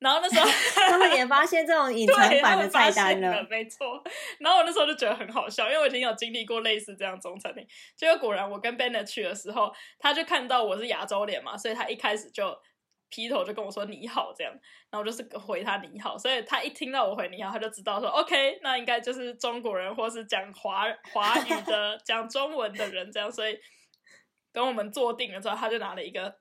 [0.00, 0.46] 然后那时候
[0.88, 4.00] 他们也发现这种隐藏对，他版的们发菜单现了，没错。
[4.38, 7.66] 然后我那时候就觉得很好笑，因为我已经有经历过类似这样中餐厅。
[7.96, 12.56] 结果果然，我跟 Bennett 去的时候，他就看到我是亚洲脸嘛，所以他一开始就
[13.10, 14.52] 劈头就跟我说你好这样，
[14.90, 23.58] 然后我就是回他你好，所以他一听到我回你好，他就知道说 OK，那应该就是中国人或是讲华华语的、讲中文的人这样，所以
[24.52, 26.36] 等我们坐定了之后，他就拿了一个。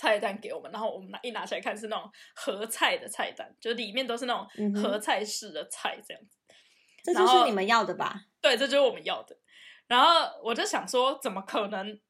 [0.00, 6.38] 菜单给我们，然后我们拿一拿起来看是那种合菜的菜单，就里面都是那种合菜式的菜这样子。
[7.04, 8.24] 这就是你们要的吧？
[8.40, 9.36] 对，这就是我们要的。
[9.86, 12.00] 然后我就想说，怎么可能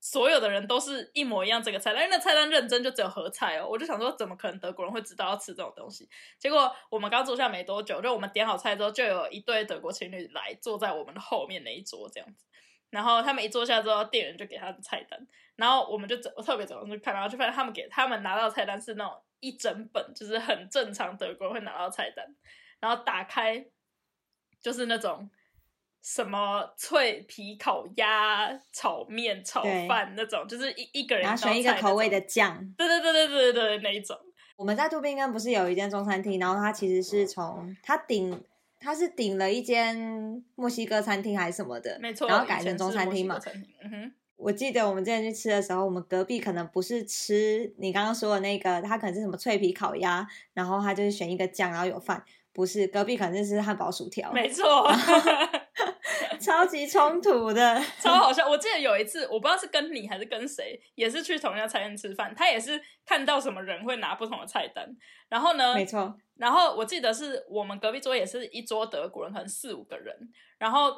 [0.00, 2.02] 所有的人都是一模一样这个菜单？
[2.02, 3.68] 因为那菜单认真就只有合菜哦。
[3.68, 6.08] 我就想说，怎么可能德国人会知道要吃这种东西？
[6.40, 12.44] 结果我们刚坐下没多久，就我们点好菜之后，就有一对德国情侣来坐在我们的后面那一桌这样子。
[12.90, 15.18] 然后他们一坐下之后，店员就给他的菜单，
[15.56, 22.24] 然后我们就走特别走上去看，然后就发现他们给他们拿到的菜单是那种一整本，就是很正常德国人会拿到的菜单，
[22.80, 23.66] 然后打开
[24.60, 25.30] 就是那种
[26.02, 32.72] 什么脆皮烤鸭、炒面、炒对饭那种，就是一一个人然后选一个口味的，酱。
[32.76, 34.16] 对对对对对对对那一种，
[34.56, 38.42] 我们在杜宾根不是有一间中餐厅，然后它其实是从它顶，
[38.80, 43.38] 它是顶了一间墨西哥餐厅还是什么的，没错，然后改成中餐厅嘛。
[43.82, 54.64] 嗯哼，我记得我们之前去吃的时候，我们隔壁可能不是吃你刚刚说的那个，他可能是什么脆皮烤鸭，然后他就是选一个酱，然后有饭，不是隔壁可能是汉堡薯条，没错。
[56.38, 57.82] 超级冲突的。
[58.00, 58.48] 超好笑！
[58.48, 64.88] 我记得有一次，我不知道是跟你还是跟谁，也是去同一家餐厅吃饭，他也是看到什么人会拿不同的菜单，
[65.28, 70.14] 然后呢，没错，然后我记得是我们隔壁桌也是一桌德国人，可能四五个人，
[70.58, 70.92] 然后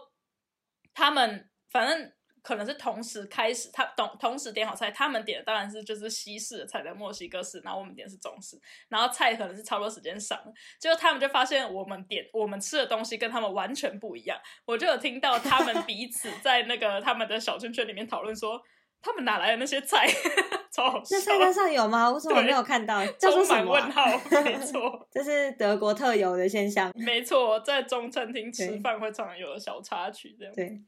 [0.94, 18.60] 他们反正可能是同时开始，他同同时点好菜，他们点的当然是就是西式的菜，在墨西哥式，然后我们点的是中式，然后菜可能是差不多时间上了，结果他们就发现我们点我们吃的东西跟他们完全不一样，我就有听到他们彼此在那个他们的小圈圈里面讨论说。
[19.02, 20.06] 他们哪来的那些菜？
[20.70, 22.10] 超好笑那，菜单上有吗？
[22.10, 23.02] 为什么我没有看到？
[23.12, 24.04] 叫做充什么问号。
[24.44, 26.92] 没错，这是德国特有的现象。
[26.94, 30.52] 没错，在中餐厅吃对饭会常常有的小插曲，这样。
[30.54, 30.78] 对，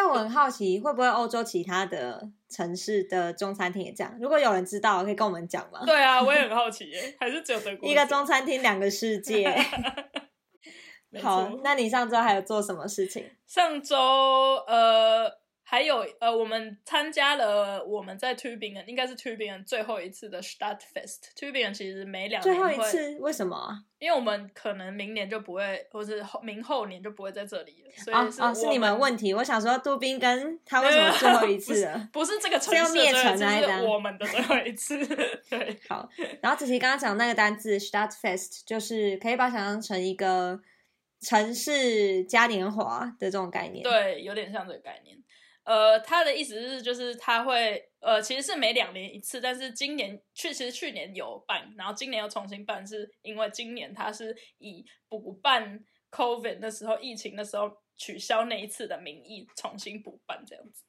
[0.00, 4.16] 但我很好奇，会不会欧洲其他的城市的中餐厅也这样？
[4.20, 5.82] 如果有人知道，可以跟我们讲吗？
[5.84, 9.52] 对啊，我也很好奇耶， 还是只有德国一个中餐厅两个世界。
[11.20, 13.28] 好，那你上周还有做什么事情？
[13.44, 13.96] 上周
[14.68, 15.28] 呃
[15.70, 21.34] 还有呃我们参加了我们在 Tubingen 应该是 Tubingen 最后一次的 Stadtfest。
[21.36, 23.76] Tubingen 其实每两最后一次为什么啊？
[23.98, 29.34] 因为我们可能明年就不会，或是后明后年就不会在这里了，所以是是你们问题。
[29.34, 32.08] 我想说，杜宾跟 他为什么最后一次了？
[32.14, 34.96] 不是这个城是要灭城啊还是怎样是我们的最后一次。
[35.50, 36.08] 对，好，
[36.40, 40.58] 然后子琪刚刚讲那个单字 Stadtfest，就是可以把它想象成一个
[41.20, 45.18] 城市嘉年华的这种概念。，对，有点像这个概念。
[45.68, 60.84] 呃，他的意思是，就是他会，呃，其实是每两年一次，但是今年去，其实去年有办，然后今年又重新办，是因为今年他是以补办 COVID 那时候疫情的时候取消那一次的名义重新补办这样子。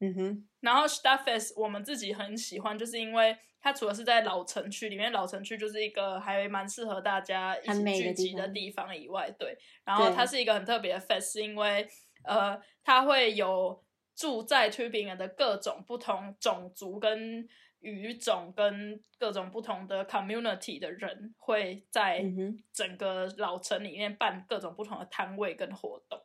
[0.00, 11.88] 嗯哼，然后 Starfest 我们自己很喜欢，就是因为它除了是在老城区里面，老城区就是一个还蛮适合大家一起聚集的地方以外，对，然后它是一个很特别的 fest，是因为
[12.24, 13.85] 呃，它会有
[14.16, 17.46] 住在 Tubingen 的各种不同种族跟
[17.80, 22.24] 语种跟各种不同的 community 的人会在
[22.72, 26.18] 整个老城里面办各种不同的摊位跟活动，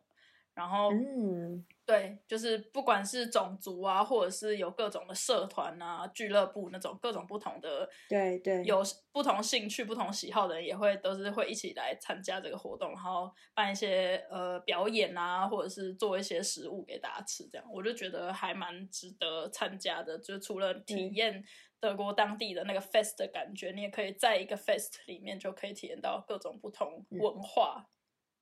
[0.54, 8.64] 然后嗯，对，就是不管是种族啊，或者是有各种的社团啊、俱乐部那种各种不同的，对对。
[8.64, 8.84] 有
[9.14, 17.66] 不同兴趣、不同喜好的人，也会都是会一起来参加这个活动，然后办一些呃表演啊，或者是做一些食物给大家吃，这样。
[17.74, 20.20] 我就觉得还蛮值得参加的。
[20.20, 21.44] 就除了体验
[21.80, 27.20] 德国当地的那个 fest 的感觉，你也可以在一个 fest 里面就可以体验到各种不同嗯。
[27.20, 27.88] 文化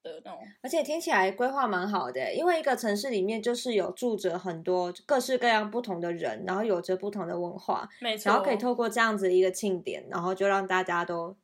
[0.03, 0.39] 的那种。
[0.61, 11.37] 而且听起来规划蛮好的，因为一个城市里面就是有住着很多各式各样不同的人，然后有着不同的文化，没错，然后可以透过这样子一个庆典，然后就让大家都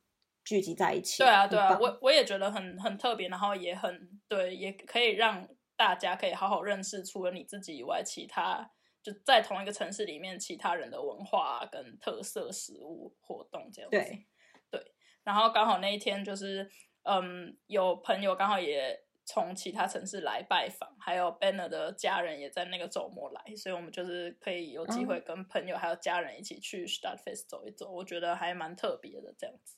[0.44, 1.24] 聚集在一起。
[1.24, 8.72] 对啊，对啊，我我也觉得很很特别，然后也很对，也可以让大家可以好好认识除了你自己以外，其他
[9.04, 13.98] 就在同一个城市里面其他人的文化、啊、跟特色食物活动这样子。
[13.98, 14.26] 对
[14.72, 14.92] 对，
[15.24, 16.70] 然后刚好那一天就是，
[17.06, 29.78] 嗯，有朋友刚好也从其他城市来拜访，还有 Banner 的家人也在那个周末来，所以我们就是可以有机会跟朋友还有家人一起去 Startfest 走一走，我觉得还蛮特别的这样子。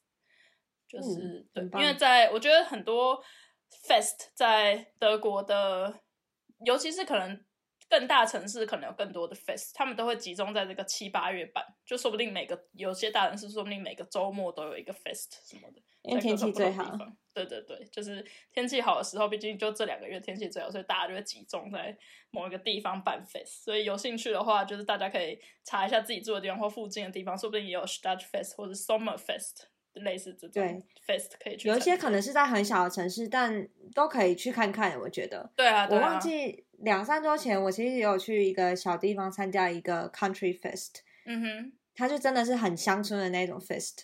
[0.87, 3.21] 就是、对，因为在我觉得很多
[3.85, 6.01] fest 在德国的，
[6.65, 7.43] 尤其是可能
[7.89, 16.97] 更大城市，可能有更多的 fest，他们都会集中在这个七八月办，就说不定每个有些大城市说不定每个周末都有一个 fest 什么的，因为天气最好。
[17.33, 21.95] 对对对，就是天气好的时候，毕竟就这两个月天气最好，所以大家就会集中在
[22.31, 23.63] 某一个地方办 fest。
[23.63, 31.67] 所以有兴趣的话，就是大家可以查一下自己住的地方或附近的地方，说不定也有 Stadtfest 或者 Summer Fest 类似这种 fest 可以去。
[31.67, 34.99] 有一些可能是在很小的城市，但都可以去看看。
[34.99, 43.99] 我觉得，对啊，对啊我忘记两三周前，我其实也有去一个小地方参加一个 country fest，嗯哼，它就真的是很乡村的那种 fest。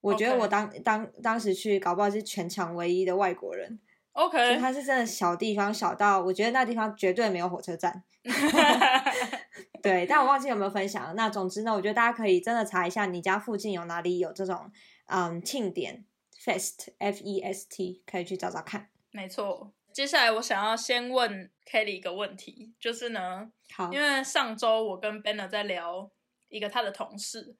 [0.00, 3.78] 我觉得我当当当时去，搞不好是全场唯一的外国人
[4.12, 8.02] ，OK，它是真的小地方，小到我觉得那地方绝对没有火车站。
[9.82, 11.14] 对，但我忘记有没有分享。
[11.14, 14.70] 那总之呢，我觉得大家可以真的查一下你家附近有哪里有这种
[15.06, 16.04] 嗯庆典
[16.42, 18.88] fest f e s t，可以去找找看。
[19.10, 19.72] 没错。
[19.92, 26.10] 接下来我想要先问 Kelly 一个问题，就是呢，好，因为上周我跟 Banner 在聊
[26.48, 27.56] 一个他的同事，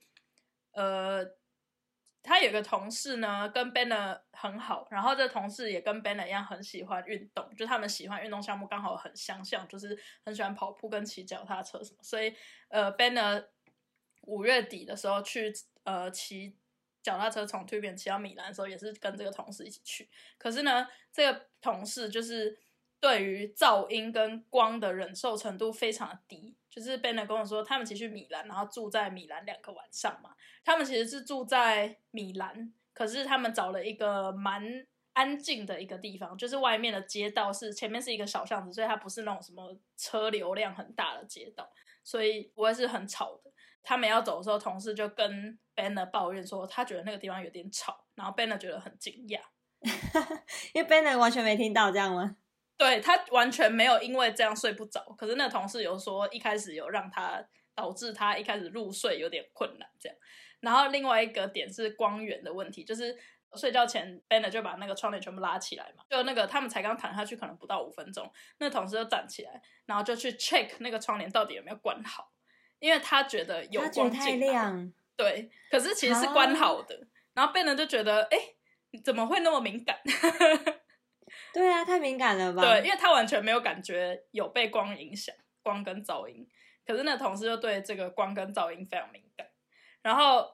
[0.72, 1.24] 呃，
[2.22, 12.34] 他有个同事呢跟 Banner 很好，然后这同事也跟 Banner 一样很喜欢运动，就他们喜欢运动项目刚好很相像，就是很喜欢跑步跟骑脚踏车什么，所以
[12.68, 13.46] 呃，Banner
[14.22, 15.52] 五月底的时候去
[15.84, 16.56] 呃骑
[17.02, 20.08] 脚踏车从 t u b i n 骑到米兰的时候，也是跟这个同事一起去。
[20.38, 22.58] 可是呢，这个同事就是
[23.00, 26.56] 对于噪音跟光的忍受程度非常的低。
[26.68, 30.36] 就是 Benne 跟我说，他们其实去米兰，然后住在米兰两个晚上嘛。
[30.64, 41.68] 他们其实是住在米兰，可是他们找了一个蛮安静的一个地方，就是外面的街道是前面是一个小巷子，所以它不是那种什么车流量很大的街道，
[42.04, 43.50] 所以不会是很吵的。
[43.82, 49.40] 他们要走的时候，同事就跟 Banner 抱怨说，他觉得那个地方有点吵，然后 Banner 觉得很惊讶。
[50.74, 52.36] 因为 Banner 完全没听到这样吗？
[52.76, 60.18] 对他完全没有因为这样睡不着，可是那个同事有说一开始有让他导致他一开始入睡有点困难这样。
[60.60, 63.14] 然后另外一个点是光源的问题，就是
[63.54, 72.29] 睡觉前 Banner 就把那个窗帘全部拉起来嘛，就那个他们才刚躺下去，可能不到五分钟，那同事就站起来，然后就去 check 那个窗帘到底有没有关好，
[72.80, 78.38] 因为他觉得有光太亮，对，可是其实是关好的，然后 Banner 就觉得，哎，
[78.90, 79.96] 你怎么会那么敏感？
[81.54, 82.62] 对啊，太敏感了吧？
[82.62, 86.48] 对，因为他完全没有感觉有被光影响，光跟噪音。
[86.86, 89.46] 可是那同事就对这个光跟噪音非常敏感。
[90.02, 90.50] 然后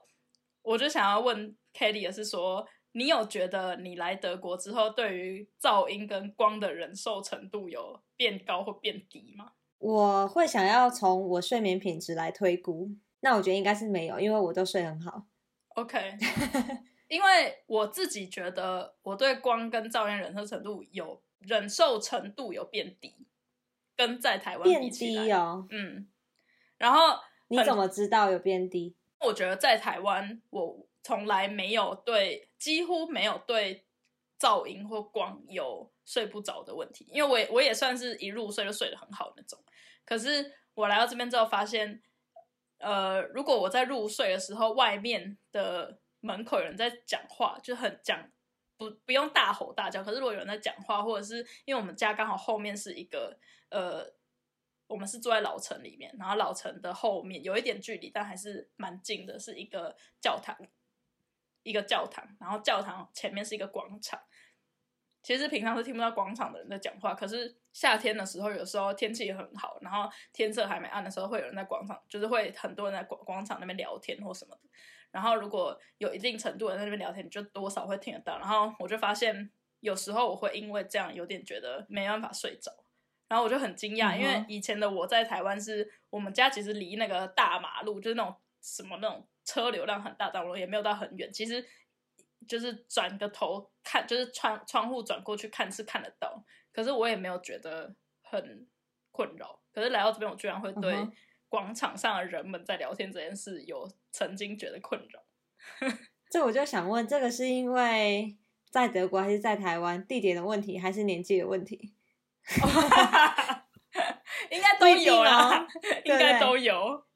[0.61, 9.53] 我就想要问 Kelly 的是说，你有觉得你来德国之后，对于噪音跟光的忍受程度有变高或变低吗？
[9.79, 15.25] 我会想要从我睡眠品质来推估，那我觉得应该是没有，因为我都睡很好。
[15.69, 16.17] OK，
[17.07, 23.15] 因为我自己觉得我对光跟噪音忍受程度有忍受程度有变低，
[23.95, 26.07] 跟在台湾变低哦，嗯，
[26.77, 28.95] 然后你怎么知道有变低？
[29.21, 33.86] 我觉得在台湾，我从来没有对，几乎没有对
[34.39, 39.59] 噪音或光有睡不着的问题，因为我也我也算是一入睡就睡得很好那种。
[40.05, 42.01] 可是我来到这边之后，发现，
[42.77, 48.29] 呃，如果我在入睡的时候，外面的门口有人在讲话，就很讲
[48.77, 53.37] 不不用大吼大叫，可是如果有人在讲话，或者是因为我们家刚好后面是一个
[53.69, 54.15] 呃。
[54.89, 60.55] 我们是住在老城里面，然后老城的后面有一点距离，但还是蛮近的，是一个教堂，
[61.67, 64.19] 一个教堂，然后教堂前面是一个广场。
[65.23, 74.61] 其实平常是听不到广场的人在讲话，可是夏天的时候，有时候天气也很好，然后天色还没暗的时候，会有人在广场，就是会很多人在广广场那边聊天或什么的。
[75.11, 78.37] 然后如果有一定程度的人在那边聊天，你就多少会听得到。
[78.39, 79.49] 然后我就发现，
[79.81, 82.71] 有时候我会因为这样有点觉得没办法睡着。
[83.27, 91.65] 然后我就很惊讶，因为以前的我在台湾是我们家其实离那个大马路，就是那种什么那种车流量很大但我，也没有到很远，其实
[92.47, 98.67] 就是转个头看，就是窗窗户转过去看是看得到，可是我也没有觉得很
[99.11, 99.59] 困扰。
[99.73, 100.93] 可是来到这边，我居然会对
[101.47, 105.23] 广场上的人们在聊天这件事有曾经觉得困扰。
[106.29, 108.35] 这我就想问，这个是因为
[108.69, 111.93] 在德国还是在台湾地点的问题，还是年纪的问题？
[114.51, 115.65] 应该都有啦，
[116.03, 117.06] 应该都有。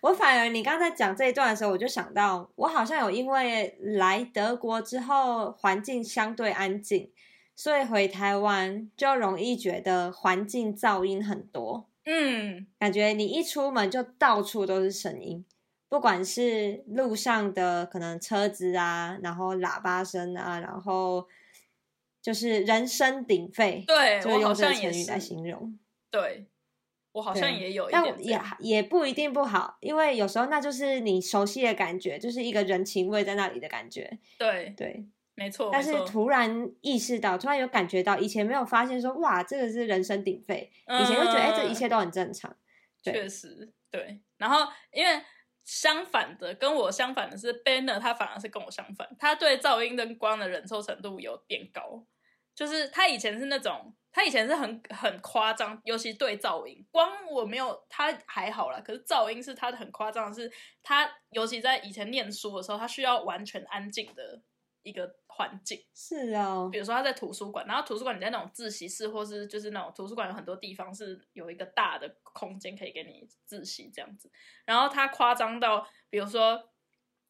[0.00, 7.10] 我反而你刚才讲这一段的时候，我就想到，我好像有因为来德国之后环境相对安静，
[7.56, 15.44] 所以回台湾就容易觉得环境噪音很多，嗯，感觉你一出门就到处都是声音，
[15.88, 21.26] 不管是路上的可能车子啊，然后喇叭声啊，然后
[22.22, 25.78] 就是人声鼎沸，对我好就用这个像也成语来，形容。
[26.10, 26.46] 对
[27.12, 28.40] 我好像也有一但也。
[28.58, 34.18] 也不一定不好，因为有时候那就是你熟悉的感觉，就是一个人情味在那里的感觉。
[34.38, 42.54] 对，对，没错，但是突然意识到，突然有感觉到，以前没有发现说，哇，这个是人声鼎沸，以前就觉得，哎、这一切都很正常。
[43.02, 44.20] 对确实对。
[44.36, 45.22] 然后因为
[45.64, 52.04] 相反的，跟我相反的是 Banner，他反而是跟我相反，他对噪音跟光的忍受程度有变高。
[52.54, 60.50] 就是他以前是那种，他以前是很很夸张，尤其对噪音，光我没有他还好啦，可是噪音是他很夸张的是，
[60.82, 64.42] 他尤其在以前念书的时候，他需要完全安静的
[64.82, 65.86] 一个环境。
[65.94, 74.28] 是哦比，如说他在图书馆，然后图书馆你在那种自习室，或是就是那种图书馆有很多地方是有一个大的空间可以给你自习这样子。
[74.64, 76.56] 然后他夸张到，比如说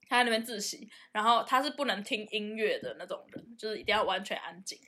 [0.09, 4.79] 他在那边自习，然后他是不能听音乐的那种人，就是一定要完全安静。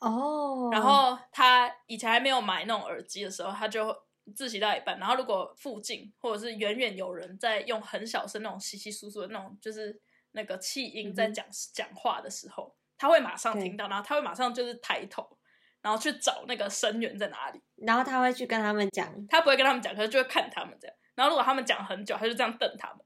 [0.00, 3.94] 哦，然后他以前还没有买那种耳机的时候，他就
[4.34, 10.00] 自习到一半，然后如果附近或者是远远有人在用很小声那种稀稀疏疏的那种，就是
[10.32, 15.38] 那个气音在嗯讲、讲话的时候，他会马上听到，然后他会马上就是抬头，
[15.82, 17.60] 然后去找那个声源在哪里。
[17.76, 20.96] 然后他会去跟他们讲，他不会跟他们讲，可是就会看他们这样。
[21.14, 22.98] 然后如果他们讲很久，他就这样瞪他们。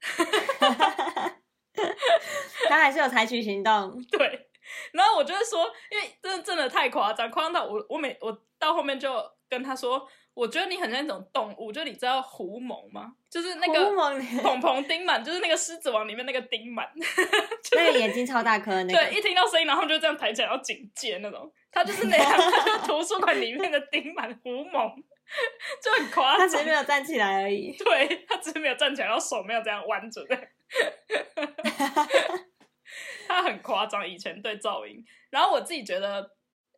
[2.68, 4.00] 他还是有采取行动。
[4.10, 4.48] 对，
[4.92, 13.12] 然后我就会说，因为真的真的太夸张，夸张到我我每我到后面就跟他说，我觉得你很像一种动物，就你知道狐獴吗？
[13.30, 16.88] 就是那狐个獴蓬蓬丁满，就是那个狮子王里面那个丁满，
[17.74, 21.52] 那个眼睛超大颗那个对，一听到声音，然后他们就这样抬起来，要警戒那种。
[21.70, 24.94] 他就是那样，他就是图书馆里面的丁满狐獴，
[25.82, 26.38] 就很夸张。
[26.38, 27.76] 他只是没有站起来而已。
[27.76, 30.38] 对他只是没有站起来，然后手没有这样弯着的。
[33.26, 35.04] 他很夸张，以前对噪音。
[35.30, 36.30] 然后我自己觉得，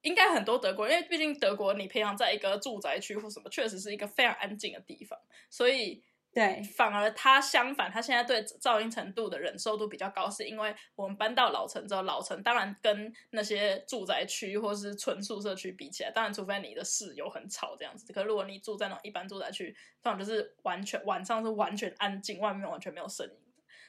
[0.03, 5.19] 应该很多德国，因为毕竟德国你平常在一个住宅区或什么，确实是一个非常安静的地方，
[5.51, 23.46] 所以对，反而他相反，他现在对噪音程度的忍受度比较高，是因为我们搬到老城之后，老城当然跟那些住宅区或是纯宿舍区比起来，当然除非你的室友很吵这样子，可如果你住在那种一般住宅区，通常就是完全晚上是完全安静，外面完全没有声音。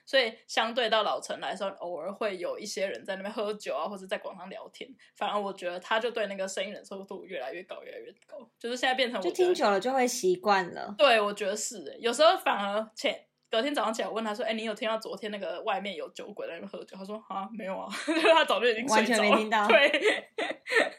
[0.08, 4.89] 所以相对到老城来说，偶尔会有一些人在那边喝酒啊，或者在广场聊天。
[5.18, 8.49] 反而我觉得他就对那个声音忍受度越来越高，越来越高。
[8.58, 10.95] 就是现在变成就听久了就会习惯了。
[10.97, 11.97] 对，我觉得是。
[11.99, 17.88] 有时候反而前隔天早上起来，我问他说：“哎，你有听到昨天那个外面有酒鬼在那边喝酒？”他说：“啊，没有啊。
[18.34, 19.68] ”他早就已经完全没听到。
[19.68, 19.91] 对。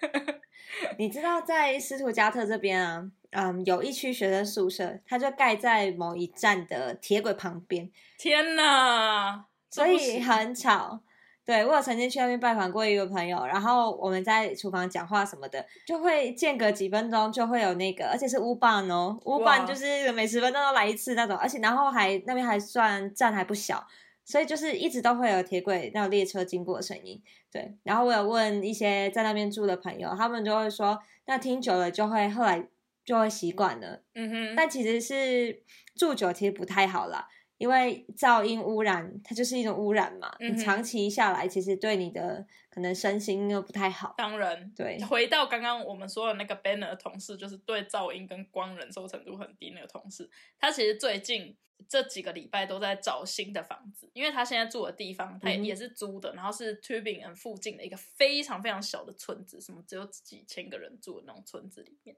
[0.99, 7.91] 你知道在斯图加特这边啊，嗯，有一区学生宿舍，它就盖在某一站的铁轨旁边。
[8.17, 9.45] 天哪！
[9.71, 11.01] 所以很吵。
[11.45, 23.87] 对我有曾经去那边拜访过一个朋友，然后我们在厨房讲话什么的，就会间隔几分钟就会有那个，而且是乌棒哦，乌棒就是每十分钟都来一次那种，而且然后还那边还算站还不小。
[24.27, 27.19] 所以就是一直都会有铁轨那种列车经过的声音，
[27.51, 27.75] 对。
[27.83, 32.63] 然后我有问一些在那边住的朋友，他们就会说，那听久了就会后来
[33.09, 34.03] 就会习惯了。
[34.15, 34.55] 嗯哼。
[34.55, 35.63] 但其实是
[35.97, 44.15] 住久其实不太好啦，因为噪音污染它就是一种污染嘛，你长期下来其实对你的可能身心又不太好。
[44.19, 45.03] 当然，对。
[45.05, 50.29] 回到刚刚我们说的那个 Banner 同事，就是对噪音跟光忍受程度很低那个同事，
[50.59, 51.57] 他其实最近。
[51.89, 62.17] 这几个礼拜都在找新的房子，因为他现在住的地方，他也是租的，然后是 Tubingen 附近的一个非常非常小的村子，什么只有几千个人住的那种村子里面。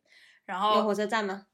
[0.50, 1.46] 然后有火车站吗？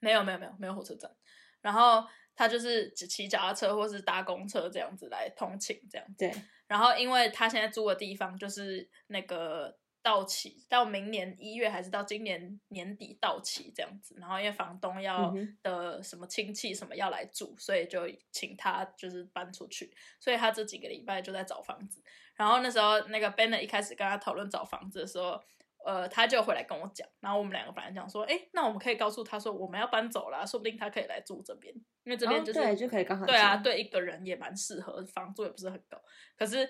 [0.00, 1.14] 没有，没有，没有，没有火车站。
[1.60, 2.02] 然后
[2.34, 6.06] 他就是骑脚踏车或是搭公车这样子来通勤，这样。
[6.16, 6.32] 对。
[6.66, 9.78] 然后因为他现在住的地方就是那个。
[10.04, 18.00] 到期到明年一月还是到今年年底到期这样子，然后因为房东要的什么亲戚什么要来住，所以就
[18.32, 22.02] 请他就是搬出去，所以他这几个礼拜就在找房子。
[22.34, 25.40] 然后那时候那个 b e n n e r 一开始跟他讨论找房子的时候，
[25.84, 31.74] 呃，他就回来跟我讲，然后我们两个本来讲说，哎，那我们可以告诉他说我们要搬走了，说不定他可以来住这边，
[32.04, 36.00] 因为这边就是对就可以刚好对啊，对一个人也蛮适合，房租也不是很高，
[36.36, 36.68] 可是。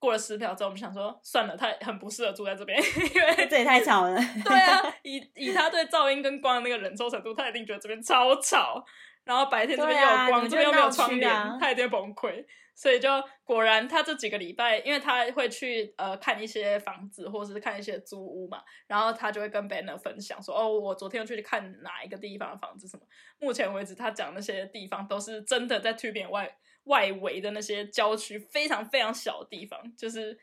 [0.00, 2.76] 过了十秒之后，我们想说算了，他很不适合住在这边，
[3.14, 4.14] 因为这也太吵了。
[4.44, 8.84] 对啊， 以以他对噪音跟光的那个忍受程度，他一定觉得这边超吵。
[9.24, 12.44] 然后白天这边又有光，这边又没有窗帘，他一定崩溃。
[12.76, 13.08] 所以就
[13.44, 23.02] 果然，他这几个礼拜，因为他会去呃看一些房子，或者是看一些租屋嘛，然后他就会跟 Banner 分享说：“哦，我昨天又去看哪一个地方的房子什么。”
[23.38, 26.56] 目前为止，他讲那些地方都是真的在 Tubingen 外。
[26.84, 30.38] 外围的那些郊区非常非常小的地方，就是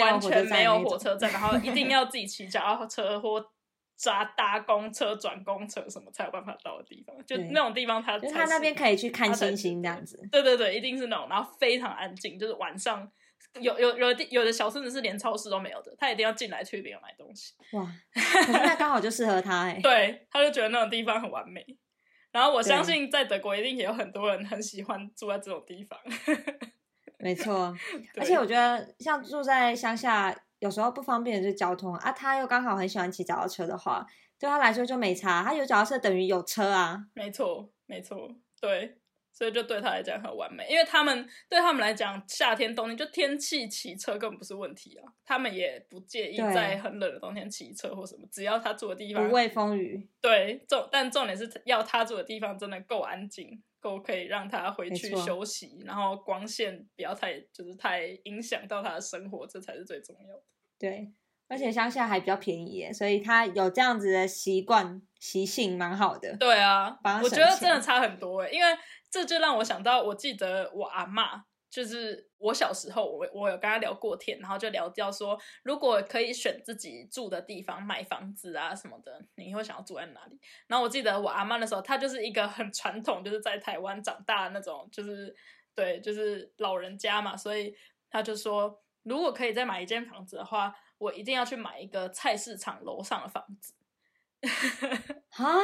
[0.00, 3.44] 完全没有火车站，然后一定要自己骑脚踏车或
[3.96, 7.16] 扎搭公车转公车什么才有办法到的地方。
[7.26, 10.20] 就那种地方，他他那边可以去看星星这样子。
[10.30, 13.10] 对对对，一定是那种，然后非常安静，就是晚上
[13.60, 17.54] 有有有的有的小村子是连超市都没有的，他一定要进来去里面买东西。
[17.72, 17.90] 哇，
[18.52, 19.80] 那刚好就适合他哎。
[19.82, 21.64] 对，他就觉得那种地方很完美。
[22.32, 25.98] 然后我相信，在德国一定也有很多人很喜欢住在这种地方。
[27.18, 27.74] 没错，
[28.18, 30.36] 而且我觉得像住在乡下，
[30.66, 32.12] 有时候不方便的就是交通啊。
[32.12, 34.04] 他又刚好很喜欢骑脚踏车的话，
[34.38, 35.42] 对他来说就没差。
[35.44, 37.06] 他有脚踏车等于有车啊。
[37.14, 38.98] 没错，没错，对。
[39.32, 50.08] 所以就对他来讲很完美，因为他们对他们来讲，夏天、冬天就天气骑车根本不是问题啊，他们也不介意在很冷的冬天骑车或什么，只要他住的地方不畏风雨。
[50.22, 60.42] 对，重但重点是要他住的地方真的够安静，够可以让他回去休息，然后光线不要太就是太影响到他的生活，这才是最重要的。
[60.78, 61.12] 对，
[61.48, 66.36] 而且乡下还比较便宜耶，所以他有这样子的习惯习性蛮好的。
[66.36, 68.68] 对啊，我觉得真的差很多哎，因为。
[69.08, 80.38] 这就让我想到，我记得我阿妈，就是我小时候，我我有跟他聊过天，然后就聊到说，如果可以选自己住的地方买房子啊什么的，你会想要住在哪里？
[80.66, 85.34] 然后我记得我阿妈的时候，她就是一个很传统，就是在台湾长大的那种，就是
[85.74, 87.74] 对，就是老人家嘛，所以
[88.10, 93.72] 她就说，如果可以再买一间房子的话，我一定要去买一个菜市场楼上的房子。
[95.42, 95.56] 啊，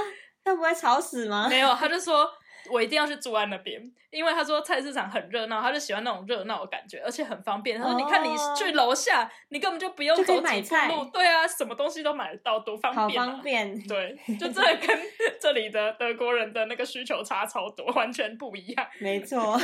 [0.44, 1.48] 那不会吵死吗？
[1.48, 2.30] 没有，他就说。
[2.70, 7.76] 我一定要去住在那边，因为他说菜市场很热闹，他就喜欢那种热闹的感觉，而且很方便。
[7.76, 13.76] 他说：“你看，你去楼下，你根本就不用 走几步路，对啊，什么东西都买得到，多方便。”好方便。
[13.88, 14.96] 对，就真的跟
[15.42, 18.86] 这里的德国人的那个需求差超多，完全不一样。
[19.00, 19.58] 没错，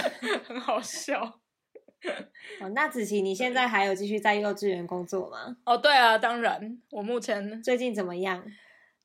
[0.44, 1.38] 很好笑。
[2.60, 5.56] 哦，那子琪，你现在还有继续在幼稚园工作吗？
[5.64, 6.78] 哦，对啊，当然。
[6.90, 8.44] 我目前最近怎么样？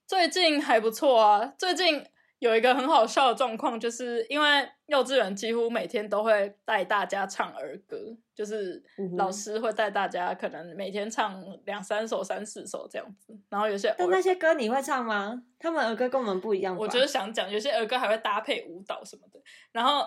[0.07, 2.05] 最近还不错啊，最近。
[2.43, 7.97] 有一个很好笑的状况，就是因为幼稚园几乎每天都会带大家唱儿歌，
[8.35, 8.83] 就是
[9.15, 15.41] 老师会带大家可能每天唱两三首、三四首这样子，然后有些但那些歌你会唱吗？
[15.57, 16.75] 他们儿歌跟我们不一样？
[16.75, 19.39] 我就是想讲，有些儿歌还会搭配舞蹈什么的。
[19.71, 20.05] 然后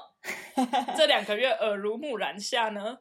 [0.95, 2.99] 这两个月耳濡目染下呢，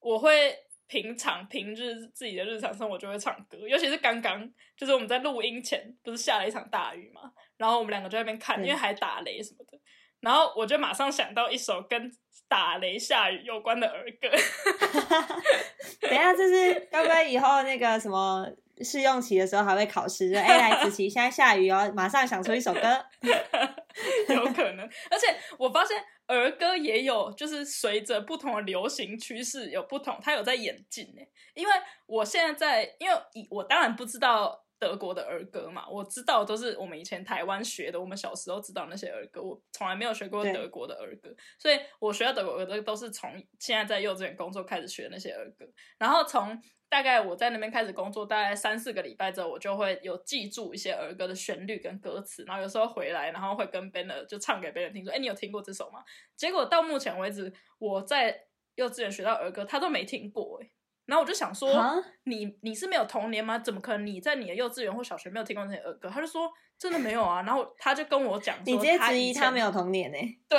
[0.00, 0.54] 我会
[0.86, 4.46] 平常平日自己的日常生活就会唱歌，尤其是刚刚
[4.76, 9.78] 就是我们在录音前不是下了一场大雨嘛，然后我们两个就在那边看，因对为还打雷什么的。
[10.20, 12.10] 然后我就马上想到一首跟
[12.48, 14.28] 打雷下雨有关的儿歌，
[16.00, 18.46] 等一下，这是该不会以后那个什么
[18.80, 20.30] 试用期的时候还会考试？
[20.30, 22.80] 就哎，来子琪，现在下雨哦，马上想出一首歌。
[24.34, 24.88] 有可能。
[25.10, 31.22] 而且我发现儿歌也有，就是随着不同的流行趋势有不同，它有在演进呢。
[31.54, 31.72] 因为
[32.06, 34.65] 我现在在，因为以我当然不知道。
[34.78, 45.66] 德国的儿歌嘛，我知道都是我们以前台湾学的，我们小时候知道那些儿歌，我从来没有学过德国的儿歌，所以我学到德国儿歌都是从现在在幼稚园工作开始学那些儿歌，
[45.98, 56.04] 然后从大概我在那边开始工作，大概三四个礼拜之后，我就会有记住一些儿歌的旋律跟歌词，然后有时候回来，然后会跟 banner 就唱给别人听，说：“哎，你有听过这首吗？”
[56.36, 58.46] 结果到目前为止，我在
[58.76, 60.70] 幼稚园学到儿歌，他都没听过哎。
[61.06, 61.94] 然后我就想说啊，
[62.24, 63.58] 你你是没有童年吗？
[63.58, 66.10] 怎么可能你在你的幼稚园或小学没有听过那些儿歌？
[66.12, 67.42] 他就说真的没有啊。
[67.42, 70.58] 然后他就跟我讲说，你直接质疑他没有童年呢、对，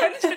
[0.00, 0.36] 完全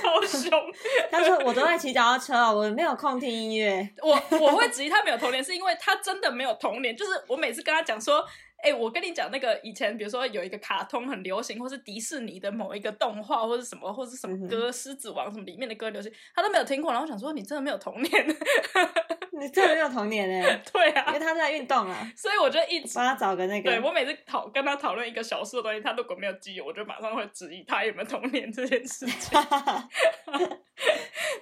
[0.00, 0.50] 超凶。
[1.10, 3.88] 他说我都在骑脚踏车哦，我没有空听音乐。
[4.02, 6.96] 我我会质疑他没有童年，是因为他真的没有童年。
[6.96, 8.24] 就是我每次跟他讲说，
[8.62, 16.92] 哎、我跟你讲那个以前，比如说有一个卡通很流行，或是迪士尼的某一个动画，或是什么，或是什么歌，狮子王》什么里面的歌流行，他都没有听过。
[16.92, 18.36] 然后我想说，你真的没有童年？
[19.32, 22.12] 你真的没有童年呢、 对啊因为啊，他在运动啊。
[22.14, 23.70] 所以我就一直帮他找个那个。
[23.70, 29.36] 对我每次讨跟他讨论一个小事的东西，他如果没有记忆，我就马上会质疑他有没有童年这件事情。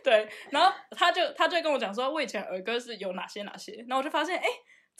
[0.03, 4.47] 对，然后他就他就跟我讲说，我以前儿歌是有哪些哪些，然后我就发现，哎，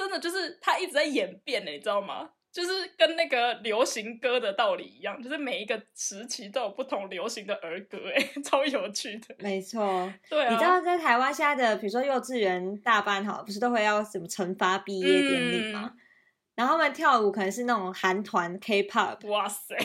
[0.01, 2.31] 真的就是他一直在演变呢，你知道吗？
[2.51, 9.35] 就是跟那个流行歌的道理一样，就是每一个时期都有不同流行的儿歌，哎， 超有趣的。
[9.39, 15.93] 没错，对啊，你知道在台湾现在的，比如说幼稚园大班好，不是都会要什么惩罚毕业典礼吗？
[16.57, 19.77] 然后他们跳舞可能是那种韩团 K-pop，哇塞，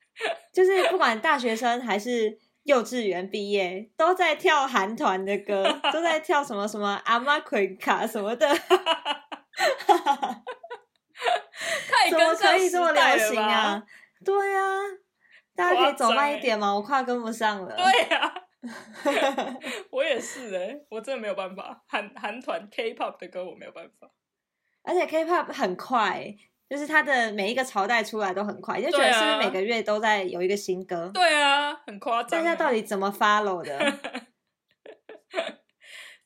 [0.52, 8.48] 就是不管大学生还是幼稚园毕业，都在跳韩团的歌， 都在跳什么什么阿玛奎卡什么的，
[11.90, 13.82] 太怎么跟上时可以这么流行啊？
[14.24, 14.62] 对啊，
[15.54, 16.74] 大家可以走慢一点吗？
[16.74, 17.74] 我快跟不上了。
[17.76, 18.34] 对呀、
[19.90, 24.08] 我也是哎、我真的没有办法，韩韩团 K-pop 的歌我没有办法。
[24.82, 26.34] 而且 K-pop 很快，
[26.70, 31.10] 就是它的每一个朝代出来都很快，就觉得是不是每个月都在有一个新歌？
[31.12, 32.44] 对啊，很夸张欸。
[32.44, 33.78] 大家到底怎么 follow 的？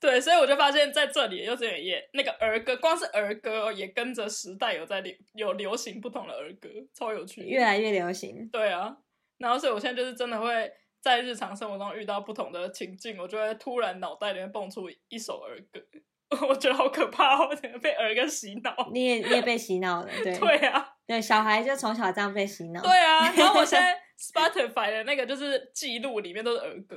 [0.02, 7.42] 对，所以我就发现在这里幼稚园也那个儿歌，光是儿歌哦也跟着时代有在流有流行不同的儿歌，超有趣。
[7.42, 8.48] 越来越流行。
[8.48, 8.96] 对啊，
[9.38, 15.80] 然后所以我现在就是真的会在日常生活中遇到不同的情境，我就会突然脑袋里面蹦出一首儿歌，
[16.48, 18.74] 我觉得好可怕哦， 被儿歌洗脑。
[18.92, 22.82] 你也你也被洗脑了，对 对啊，对，小孩就从小这样被洗脑。
[22.82, 26.96] 对啊，然后我现在 Spotify 的那个就是记录里面都是儿歌。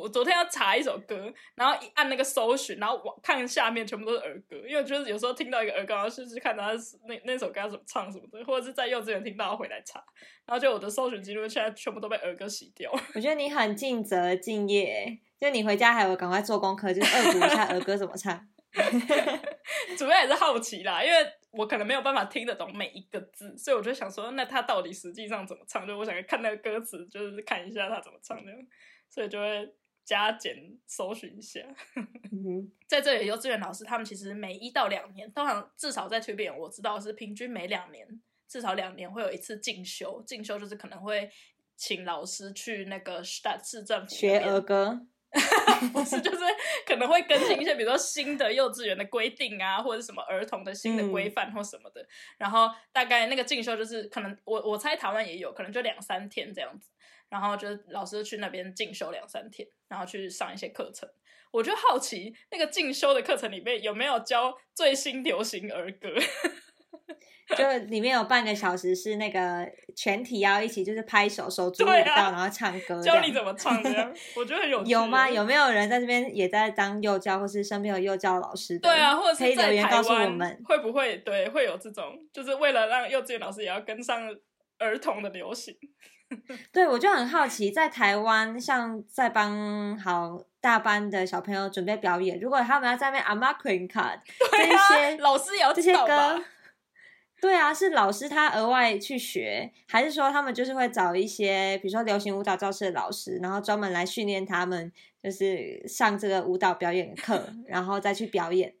[0.00, 6.72] 我昨天要查一首歌，然后一按那个搜寻，然后往看下面全部都是儿歌，因为我觉得有时候听到一个儿歌，然后试试看他
[7.06, 10.02] 那那首歌要怎么唱什么的，或者是在幼稚园听到回来查，
[10.46, 12.90] 然后就我的搜寻记录现在全部都被儿歌洗掉。
[13.14, 18.48] 我觉得你很尽责敬业，就你回家还有赶快做功课，就是恶补一下儿歌怎么唱。
[19.98, 21.18] 主要也是好奇啦，因为
[21.50, 25.84] 我可能没有办法听得懂每一个字，所以我就想说，那他到底实际上怎么唱？
[25.84, 28.58] 就我想看那个歌词，就是看一下他怎么唱这样，
[29.08, 29.68] 所以就会
[30.10, 31.60] 加减搜寻一下。
[32.32, 38.04] 嗯在这里，幼稚园老师他们其实每一到两年，通常至少在 t u b 我知道是平均每两年，
[38.48, 40.20] 至少两年会有一次进修。
[40.26, 41.30] 进修就是可能会
[41.76, 45.00] 请老师去那个市政府学儿歌，
[45.92, 46.38] 不是，就是
[46.84, 52.04] 可能会更新一些，比如说新的幼稚园的规定啊，或者什么儿童的新的规范或什么的。
[52.36, 56.90] 然后大概那个进修就是可能我我猜台湾也有可能就两三天这样子，
[57.30, 61.08] 然后就是老师去那边进修两三天，然后去上一些课程。
[61.50, 66.08] 我就好奇那个进修的课程里面有没有教最新流行儿歌？
[67.56, 73.02] 就里面有半个小时是那个全体要一起就是拍手手足舞蹈，啊然后唱歌。
[73.02, 75.28] 教你怎么唱这样，我觉得很有 趣有吗？
[75.28, 78.88] 有没有人在这边也在当幼教，或是身边有幼教老师的？
[78.88, 80.62] 对啊，或者可以是在台留言告诉我湾们。
[80.64, 84.22] 会不会对会有这种，就是为了让幼稚园老师也要跟上
[84.78, 85.76] 儿童的流行。
[86.72, 94.18] 对，我就很好奇，在台湾像在帮好大班的小朋友准备表演，如果他们要在那边阿妈 queen card
[94.52, 96.42] 这一些老师也要这些歌，
[97.40, 108.74] 对啊，是老师他额外去学，还是说他们就是会找一些，比如说流行舞蹈教室的老师，然后专门来训练他们，就是上这个舞蹈表演课，然后再去表演，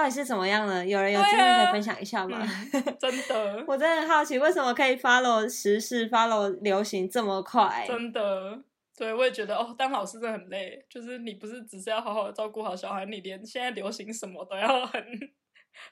[0.00, 0.86] 到底是怎么样呢？
[0.86, 2.38] 有人有经验可以分享一下吗？
[2.72, 7.84] 嗯，真的 我真的很好奇，为什么可以 follow 时事、follow 流行这么快？
[7.86, 8.58] 真的。
[8.96, 10.82] 对，我也觉得哦，当老师真的很累。
[10.88, 15.04] 就是你不是只是要好好的照顾好小孩，你连现在流行什么都要很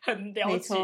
[0.00, 0.74] 很了解。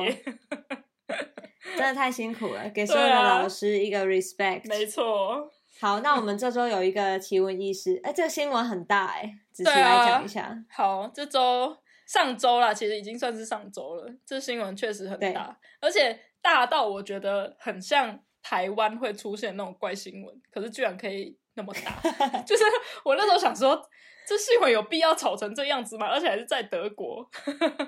[1.78, 4.68] 真的太辛苦了，给所有的老师一个 respect。
[4.68, 5.50] 没错，
[5.80, 10.54] 好，那我们这周有一个奇闻异事，哎，这个新闻很大哎， 仔细来讲一下。
[10.70, 11.74] 好，这周
[12.06, 14.12] 上周啦，其实已经算是上周了。
[14.26, 22.42] 这新闻确实很大，而且大到我觉得很像台湾会出现那种怪新闻，可是居然可以那么大。
[22.42, 22.64] 就是
[23.04, 23.80] 我那时候想说，
[24.26, 26.06] 这新闻有必要吵成这样子吗？
[26.08, 27.28] 而且还是在德国。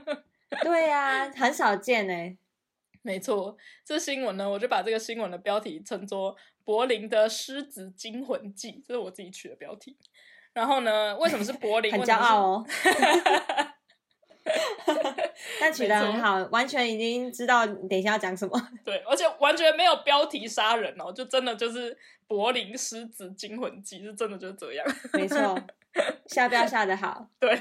[0.63, 2.37] 对呀、很少见哎。
[3.03, 9.97] 没错，这新闻呢，我就把这个新闻的标题称作《柏林的狮子惊魂记》，这是我自己取的标题。
[10.53, 11.93] 然后呢，为什么是柏林？
[11.95, 12.67] 很骄傲哦。
[15.61, 18.69] 但取得很好，完全已经知道你等一下要讲什么。
[18.85, 24.87] 对，而且完全没有标题杀人哦，就真的就是柏林狮子惊魂记，是真的就是这样。
[25.13, 25.59] 没错，
[26.29, 27.29] 下标下的好。
[27.41, 27.59] 对，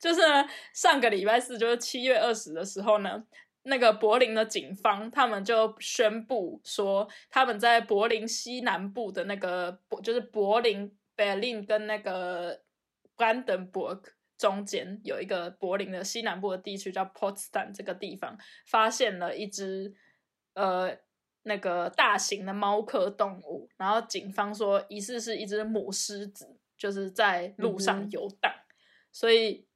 [0.00, 3.22] 就是呢，上个礼拜四，就是七月二十的时候呢，
[3.62, 12.60] 那个柏林的警方他们就宣布说，他们在柏林西南部的那个，就是柏林 Berlin 跟那个
[13.16, 14.00] Brandenburg
[14.44, 18.36] 中间有一个柏林的西南部的地区叫 Potsdam 这个地方，
[18.66, 19.94] 发现了一只
[20.52, 20.94] 呃
[21.44, 28.52] 那个大型的猫科动物，然后警方说疑似是一只母狮子，就是在路上游荡，
[29.10, 29.66] 所以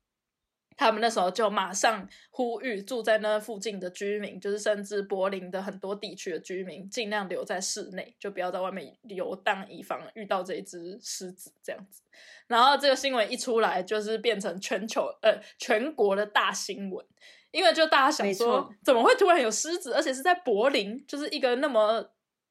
[0.78, 12.02] 他们那时候就马上呼吁住在那附近的居民，就是甚至柏林的很多地区的居民，尽量留在室内，就不要在外面游荡，以防遇到这一只狮子这样子。
[12.46, 17.04] 然后这个新闻一出来，就是变成全球呃全国的大新闻，
[17.50, 22.08] 因为就大家想没说，怎么会突然有狮子，而且是在柏林，就是一个那么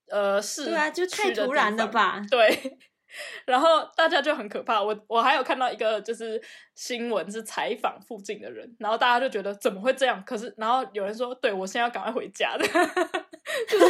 [0.09, 2.21] 呃市对啊，就太突然了吧？
[2.29, 2.77] 对，
[3.45, 4.81] 然后大家就很可怕。
[4.81, 6.41] 我我还有看到一个就是
[6.75, 10.21] 新闻是采访附近的人，然后大家就觉得怎么会这样？
[10.25, 12.65] 可是然后有人说，对我现在要赶快回家的，
[13.67, 13.85] 就是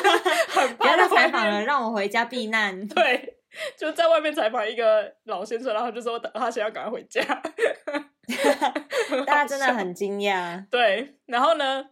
[0.49, 2.87] 很不要再怕采访了，让我回家避难。
[2.87, 3.37] 对，
[3.77, 7.21] 就在外面采访一个老先生，然后就说他现在要赶快回家，
[9.25, 10.65] 大家真的很惊讶。
[10.69, 11.85] 对，然后呢，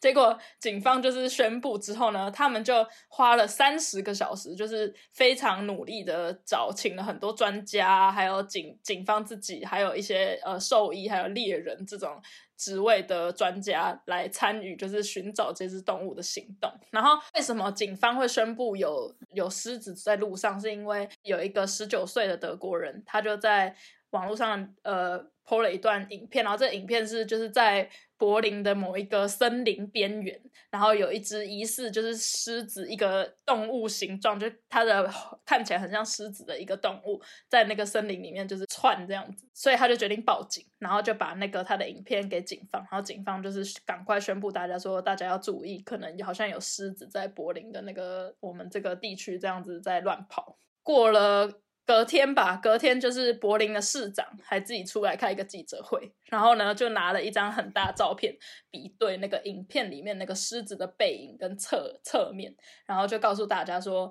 [0.00, 12.20] 结果警方就是宣布之后呢，他们就花了三十个小时，就是非常努力的找，请了很多专家，还有警警方自己，还有一些呃兽医，还有猎人这种
[12.56, 16.70] 职位的专家来参与，就是寻找这只动物的行动。
[16.90, 20.60] 然后为什么警方会宣布有有狮子在路上？
[20.60, 23.74] 是因为有一个十九岁的德国人，他就在
[24.10, 27.88] 网络上呃 PO 了一段影片，然后这影片是就是在
[28.24, 35.12] 柏林的某一个森林边缘，然后有一只疑似就是狮子一个动物形状，就它的
[35.44, 37.20] 看起来很像狮子的一个动物，
[37.50, 50.56] 在那个森林里面就是窜这样子，所以他就决定报警，然后就把那个他的影片给警方，然后警方就是赶快宣布大家说大家要注意，可能好像有狮子在柏林的那个我们这个地区这样子在乱跑。
[50.82, 51.50] 过了
[51.86, 58.34] 隔天吧，隔天就是柏林的市长还自己出来开一个记者会，然后呢就拿了一张很大照片
[58.70, 62.56] 比对那个影片里面那个狮子的背影跟侧侧面，
[62.86, 64.10] 然后就告诉大家说，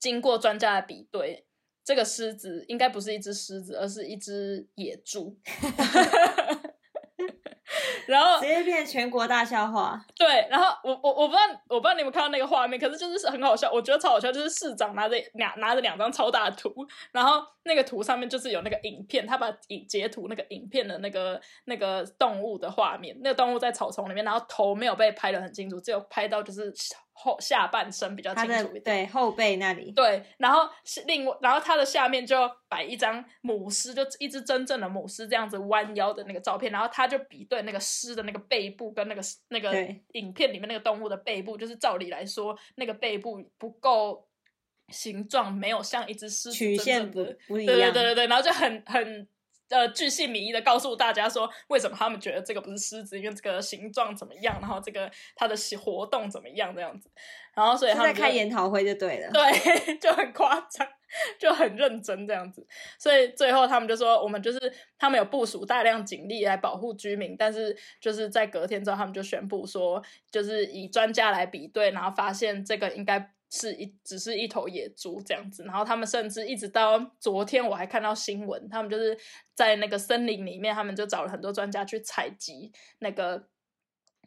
[0.00, 1.46] 经过专家的比对，
[1.84, 5.38] 这个狮子应该不是一只狮子，而是一只野猪。
[8.12, 9.98] 然后直接变全国大笑话。
[10.14, 16.70] 对，然后我我我不知道我不知道你们看到那个画面，可是就是很好笑，我觉得超好笑，就是市长拿着两拿着两张超大的图，
[17.10, 26.70] 然后那个图上面就是有那个影片，他把影截图那个影片的那个那个动物的画面，那个动物在草丛里面，然后头没有被拍的很清楚，只有拍到就是
[27.12, 28.82] 后下半身比较清楚一点。
[28.82, 39.72] 对后背那里，对，然后是另外，然后它的下面就摆一张母狮，就一只真正的母狮这样子弯腰的那个照片，然后他就比对那个狮的那个背部跟那个那个
[40.12, 44.26] 影片里面那个动物的背部，就是照理来说，那个背部不够
[44.88, 49.28] 形状，没有像一只狮曲线的对对对对对，然后就很很
[49.72, 57.10] 呃巨细靡遗的告诉大家说，为什么他们觉得这个不是狮子，因为这个形状怎么样，然后这个它的活动怎么样这样子，
[57.54, 59.30] 然后所以他们在开研讨会就对了。
[59.32, 60.86] 对， 就很夸张，
[61.38, 62.66] 就很认真这样子。
[62.98, 73.32] 所以最后他们就说，我们就是他们有部署大量警力来保护居民，但是就是在隔天之后，他们就宣布说，就是以专家来比对，然后发现这个应该。
[73.54, 79.16] 是一只是一头野猪这样子，然后他们甚至一直到昨天我还看到新闻，他们就是
[79.54, 83.46] 在那个森林里面，他们就找了很多专家去采集那个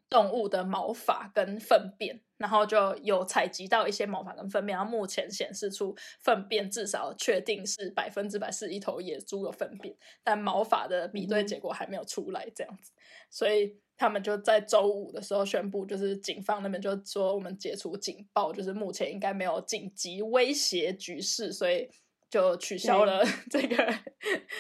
[0.08, 12.92] 动物的毛发跟粪便，然后就有采集到一些毛发跟粪便，然后目前显示出粪便至少确定是百分之百是一头野猪的粪便，但毛发的比对结果还没有出来，这样子，
[13.32, 21.90] 所以他们就在周五的时候宣布，就是警方那边就说我们解除警报，就是目前应该没有紧急威胁局势，所以
[22.30, 23.94] 就取消了 这个，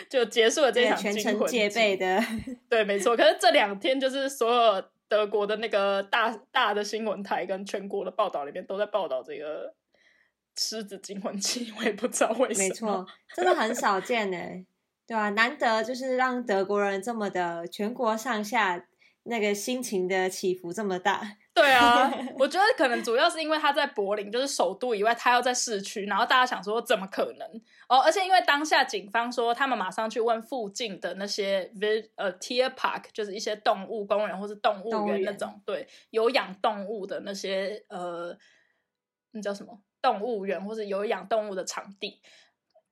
[0.09, 2.21] 就结束了这场全程戒备的，
[2.69, 3.17] 对，没错。
[3.17, 9.73] 可是这两天就是所有德国的那个大大的新闻台跟全国的报道里面都在报道这个
[10.57, 12.67] 狮子惊魂记， 我也不知道为什么。
[12.67, 13.05] 没错，
[13.35, 14.37] 真的很少见呢，
[15.05, 18.87] 对啊、难得就是让德国人这么的全国上下
[19.27, 27.47] 那个心情的起伏这么大，对啊， 我觉得可能主要是因为他在柏林，就是首都以外，他要在市区，然后大家想说怎么可能
[27.89, 27.97] 哦？
[27.99, 38.37] 而且因为当下警方说，他们马上去问附近的那些 v 呃 Tier Park，就是一些动物公园或是动物园那种，对，有养动物的那些呃，
[39.31, 42.21] 那叫什么动物园或是有养动物的场地。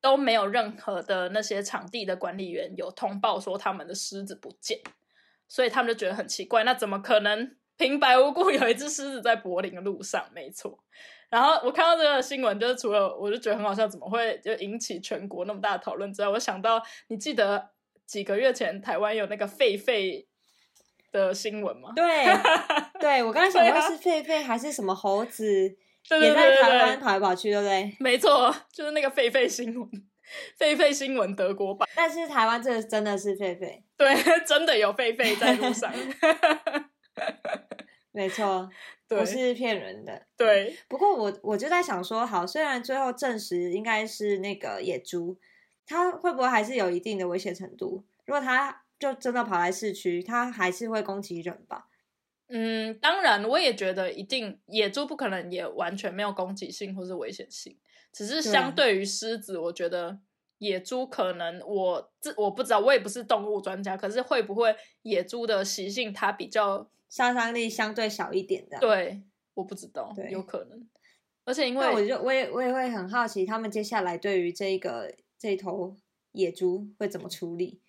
[0.01, 4.77] 都没有任何的那些场地的管理员有通报说他们的狮子不见，
[5.47, 10.25] 所以他们就觉得很奇怪，那怎么可能平白无故有一只狮子在柏林的路上？
[10.33, 10.79] 没错。
[11.29, 17.69] 然后我看到这个新闻，就是除了我就觉得很好笑，怎么会就引起全国那么大的讨论之外，我想到你记得
[18.05, 20.25] 几个月前台湾有那个狒狒
[21.11, 21.91] 的新闻吗？
[21.97, 22.25] 对，
[22.99, 25.43] 对我刚才想对啊说是狒狒还是什么猴子，
[26.07, 27.95] 对对也在台湾跑来跑去，对不对？
[27.99, 29.89] 没错，就是那个狒狒新闻，
[30.59, 34.15] 狒狒新闻德国版，但是台湾这个真的是狒狒，对，
[34.45, 35.91] 真的有狒狒在路上，
[38.11, 38.69] 没错，
[39.07, 40.25] 对不是骗人的。
[40.37, 45.37] 对，不过我我就在想说，好，虽然最后证实应该是那个野猪，
[45.85, 48.03] 它会不会还是有一定的危险程度？
[48.25, 51.87] 如果它就真的跑来市区，它还是会攻击人吧？
[52.49, 57.75] 嗯，当然，我也觉得一定野猪不可能也完全没有攻击性或是危险性，
[58.13, 60.19] 只是相对于狮子，我觉得
[60.59, 69.21] 野猪可能我这我不知道，我也不是动物专家，可是会不会野猪的习性它比较杀伤力相对小一点的。，对，
[69.55, 70.87] 我不知道，有可能，
[71.43, 75.95] 而且因为我就我也我也会很好奇，他们接下来对于这一个这头
[76.33, 77.81] 野猪会怎么处理？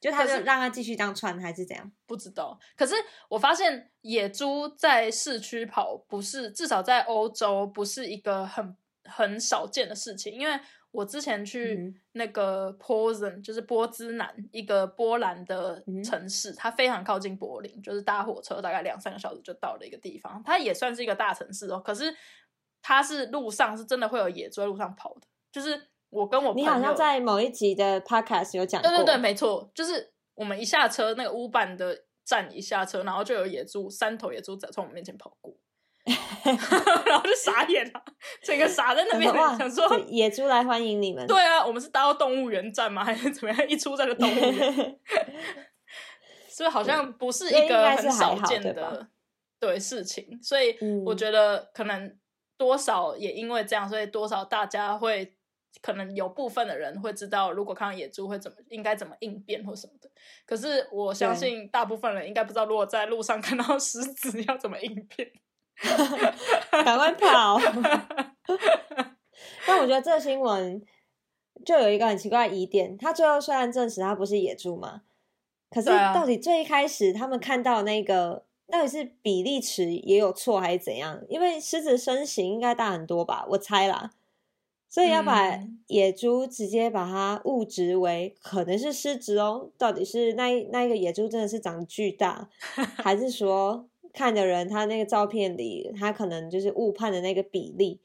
[0.00, 1.90] 就他就是让它继续当串还是怎样？
[2.06, 2.94] 不知道，可是
[3.28, 8.76] 我发现野猪在市区跑不是，至少在欧洲不是一个很
[9.08, 10.58] 很少见的事情，因为
[10.90, 22.14] 我之前去嗯那个 Posen，、就是波兹南一个波兰的嗯城市，它非常靠近柏林，就是搭火车大概两三个小时就到了一个地方，它也算是一个大城市哦，可是
[22.80, 35.54] 它是路上是真的会有野猪在路上跑的，就是我跟我朋友你好像在某一集的 podcast 有讲过，对对对，没错，就是我们一下车，那个乌板的站一下车，然后就有野猪，三头野猪在从我们面前跑过，
[37.06, 38.02] 然后就傻眼了，
[38.42, 41.26] 整个傻在那边想说，野猪来欢迎你们。
[41.26, 43.04] 对啊，我们是搭到动物园站吗？
[43.04, 43.68] 还 是怎么样？
[43.68, 44.98] 一出站就动物园，
[46.48, 49.08] 所以好像不是一个很少见的
[49.60, 52.16] 对事情，所以嗯我觉得可能
[52.56, 55.36] 多少也因为这样，所以多少大家会
[55.82, 60.10] 可能有部分的人会知道，如果看到野猪会怎么应该怎么应变或什么的。
[60.46, 65.30] 可是我相信大部分人应该不知道，如果在路上看到狮子要怎么应变。
[66.70, 67.58] 赶快跑！
[69.66, 70.82] 但我觉得这个新闻
[71.64, 75.02] 就有一个很奇怪的疑点，他最后虽然证实它不是野猪嘛，
[75.70, 81.20] 可是到底最一开始他们看到那个到底是比例尺也有错还是怎样？
[81.28, 84.12] 因为狮子身形应该大很多吧，我猜啦。
[84.90, 92.48] 所以要把嗯野猪直接把它误植为可能是狮子哦，到底是那一那一个野猪真的是长得巨大，
[93.04, 93.86] 还是说
[94.18, 98.00] 看的人他那个照片里他可能就是误判的那个比例？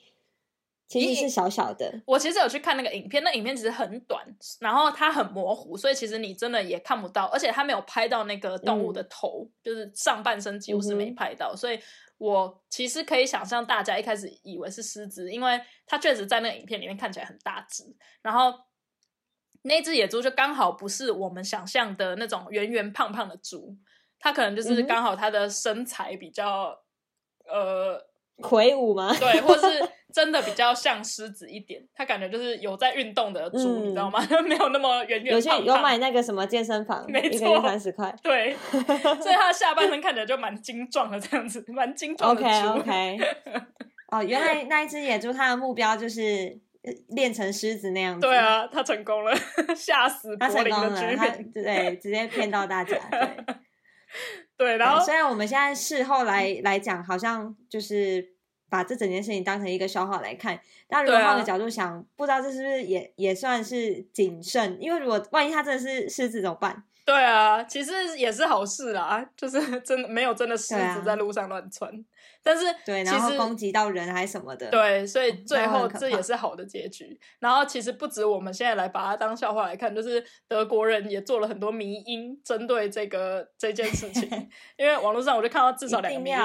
[0.87, 2.03] 其实是小小的。
[2.05, 4.23] 我其实有去看那个影片，那影片其实很短，
[4.59, 11.79] 然后它很模糊，所以其实你真的也看不到，而且它没有拍到那个动物的头，就是上半身几乎是没拍到，所以
[12.19, 17.83] 我其实可以想象大家一开始以为是狮子，因为它确实在那个影片里面看起来很大只，
[18.21, 18.53] 然后
[19.63, 23.75] 那只野猪就刚好不是我们想象的那种圆圆胖胖的猪，
[24.23, 26.75] 它可能就是刚好他的身材比较
[27.45, 28.01] 呃。
[28.41, 29.13] 魁梧吗？
[29.19, 29.67] 对，或是
[30.11, 34.19] 真的比较像狮子一点，他感觉就是有在运动的猪，你知道吗？
[34.49, 35.63] 没有那么圆圆胖胖。
[35.63, 38.13] 有买那个什么健身房，没错，三十块。
[38.23, 42.69] 对， 所以他的下半身看起来就蛮精壮的，这样子，蛮精壮的猪。
[42.69, 43.19] OK OK。
[44.11, 46.59] 哦，原来那一只野猪，它的目标就是
[47.09, 48.21] 练成狮子那样子。
[48.21, 49.31] 对啊，他成功了，
[49.77, 51.51] 吓死柏林的居民。
[51.51, 52.97] 对，直接骗到大家。
[53.11, 53.55] 对。
[54.57, 58.33] 对，然后虽然我们现在事后来来讲，好像就是
[58.69, 64.77] 把这整件事情当成一个消耗来看，但如果换个角度想，不知道这是不是也也算是谨慎？
[64.79, 66.83] 因为如果万一他真的是狮子怎么办？
[67.05, 71.91] 对啊，其实也是好事啦，就是真的没有真的狮子在路上乱窜，
[72.43, 77.19] 但是对，然后攻击到人还是什么的，对，所以最后这也是好的结局。
[77.39, 84.29] 然后其实不止我们现在来把它当笑话来看，就是德国人也做了很多迷因针对这个这件事情，
[84.77, 86.37] 因为网络上我就看到至少两个迷因，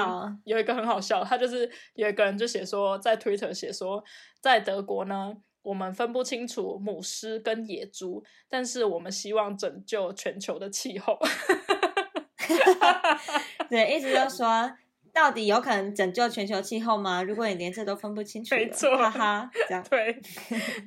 [0.45, 4.03] 有一个很好笑，他就是有一个人就写说在 Twitter 写说
[4.41, 5.33] 在德国呢。
[5.61, 11.19] 我们分不清楚母狮跟野猪，但是我们希望拯救全球的气候。
[13.69, 14.71] 对，一直都说，
[15.19, 17.21] 到底有可能拯救全球气候吗？
[17.21, 20.17] 如果你连这都分不清楚，没错，哈哈，这样 对。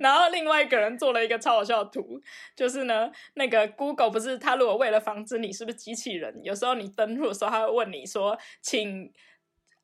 [0.01, 2.19] 然后另外一个人做了一个超好笑的图，
[2.57, 9.13] 就是呢，那个 Google 不是他如果为了防止你是不是机器人，有时候你登录的时候，他会问你说，请。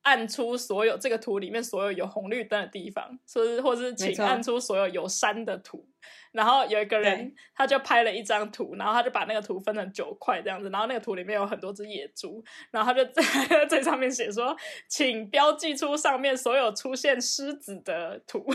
[0.09, 5.87] 按出所有这个图里面所有有红绿灯的地方，说是或是请按出所有有山的图。
[6.33, 13.23] 然后有一个人他就拍了一张图，然后他就把那个图分成九块这样子，然后那个图里面有很多只野猪，然后他就在
[13.69, 14.57] 在上面写说，
[14.89, 18.47] 请标记出上面所有出现狮子的图。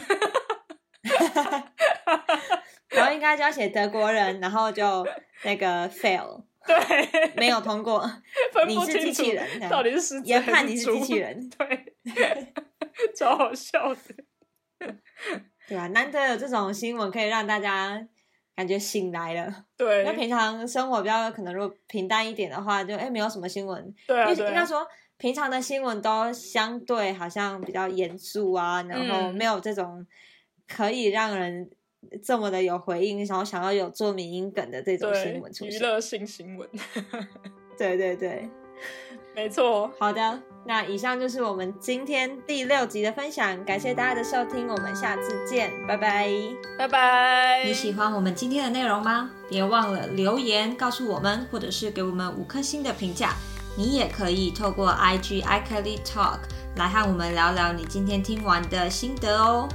[2.89, 5.05] 然后应该就要写德国人，然后就
[5.43, 6.45] 那个 fail。
[6.65, 8.09] 对，没有通过。
[8.67, 11.95] 你是机器人，到底是狮子也判你是机器人，对，
[13.15, 14.95] 超好笑的，
[15.67, 15.87] 对吧？
[15.87, 18.07] 难得有这种新闻可以让大家
[18.55, 19.65] 感觉醒来了。
[19.75, 23.93] 对，那平常生活比较可能如果平淡一点的话，就哎没有什么新闻。
[24.07, 24.87] 对啊，应该说
[25.17, 30.05] 平常的新闻都相对好像比较严肃啊，然后没有这种
[30.67, 31.69] 可以让人。
[32.23, 36.69] 这么的有回应，然后想要有做民音梗的这种新闻出现，娱乐性新闻。
[37.77, 38.49] 对 对对，
[39.35, 39.91] 没错。
[39.99, 46.29] 好的，那以上就是我们今天第六集的分享，感谢大家的收听，我们下次见，拜拜，
[46.77, 47.63] 拜拜。
[47.65, 49.31] 你喜欢我们今天的内容吗？
[49.49, 53.33] 别忘了留言告诉我们，或者是给我们五颗星的评价。
[53.75, 56.37] 你也可以透过 IG i Kelly Talk
[56.75, 59.67] 来和我们聊聊你今天听完的心得哦。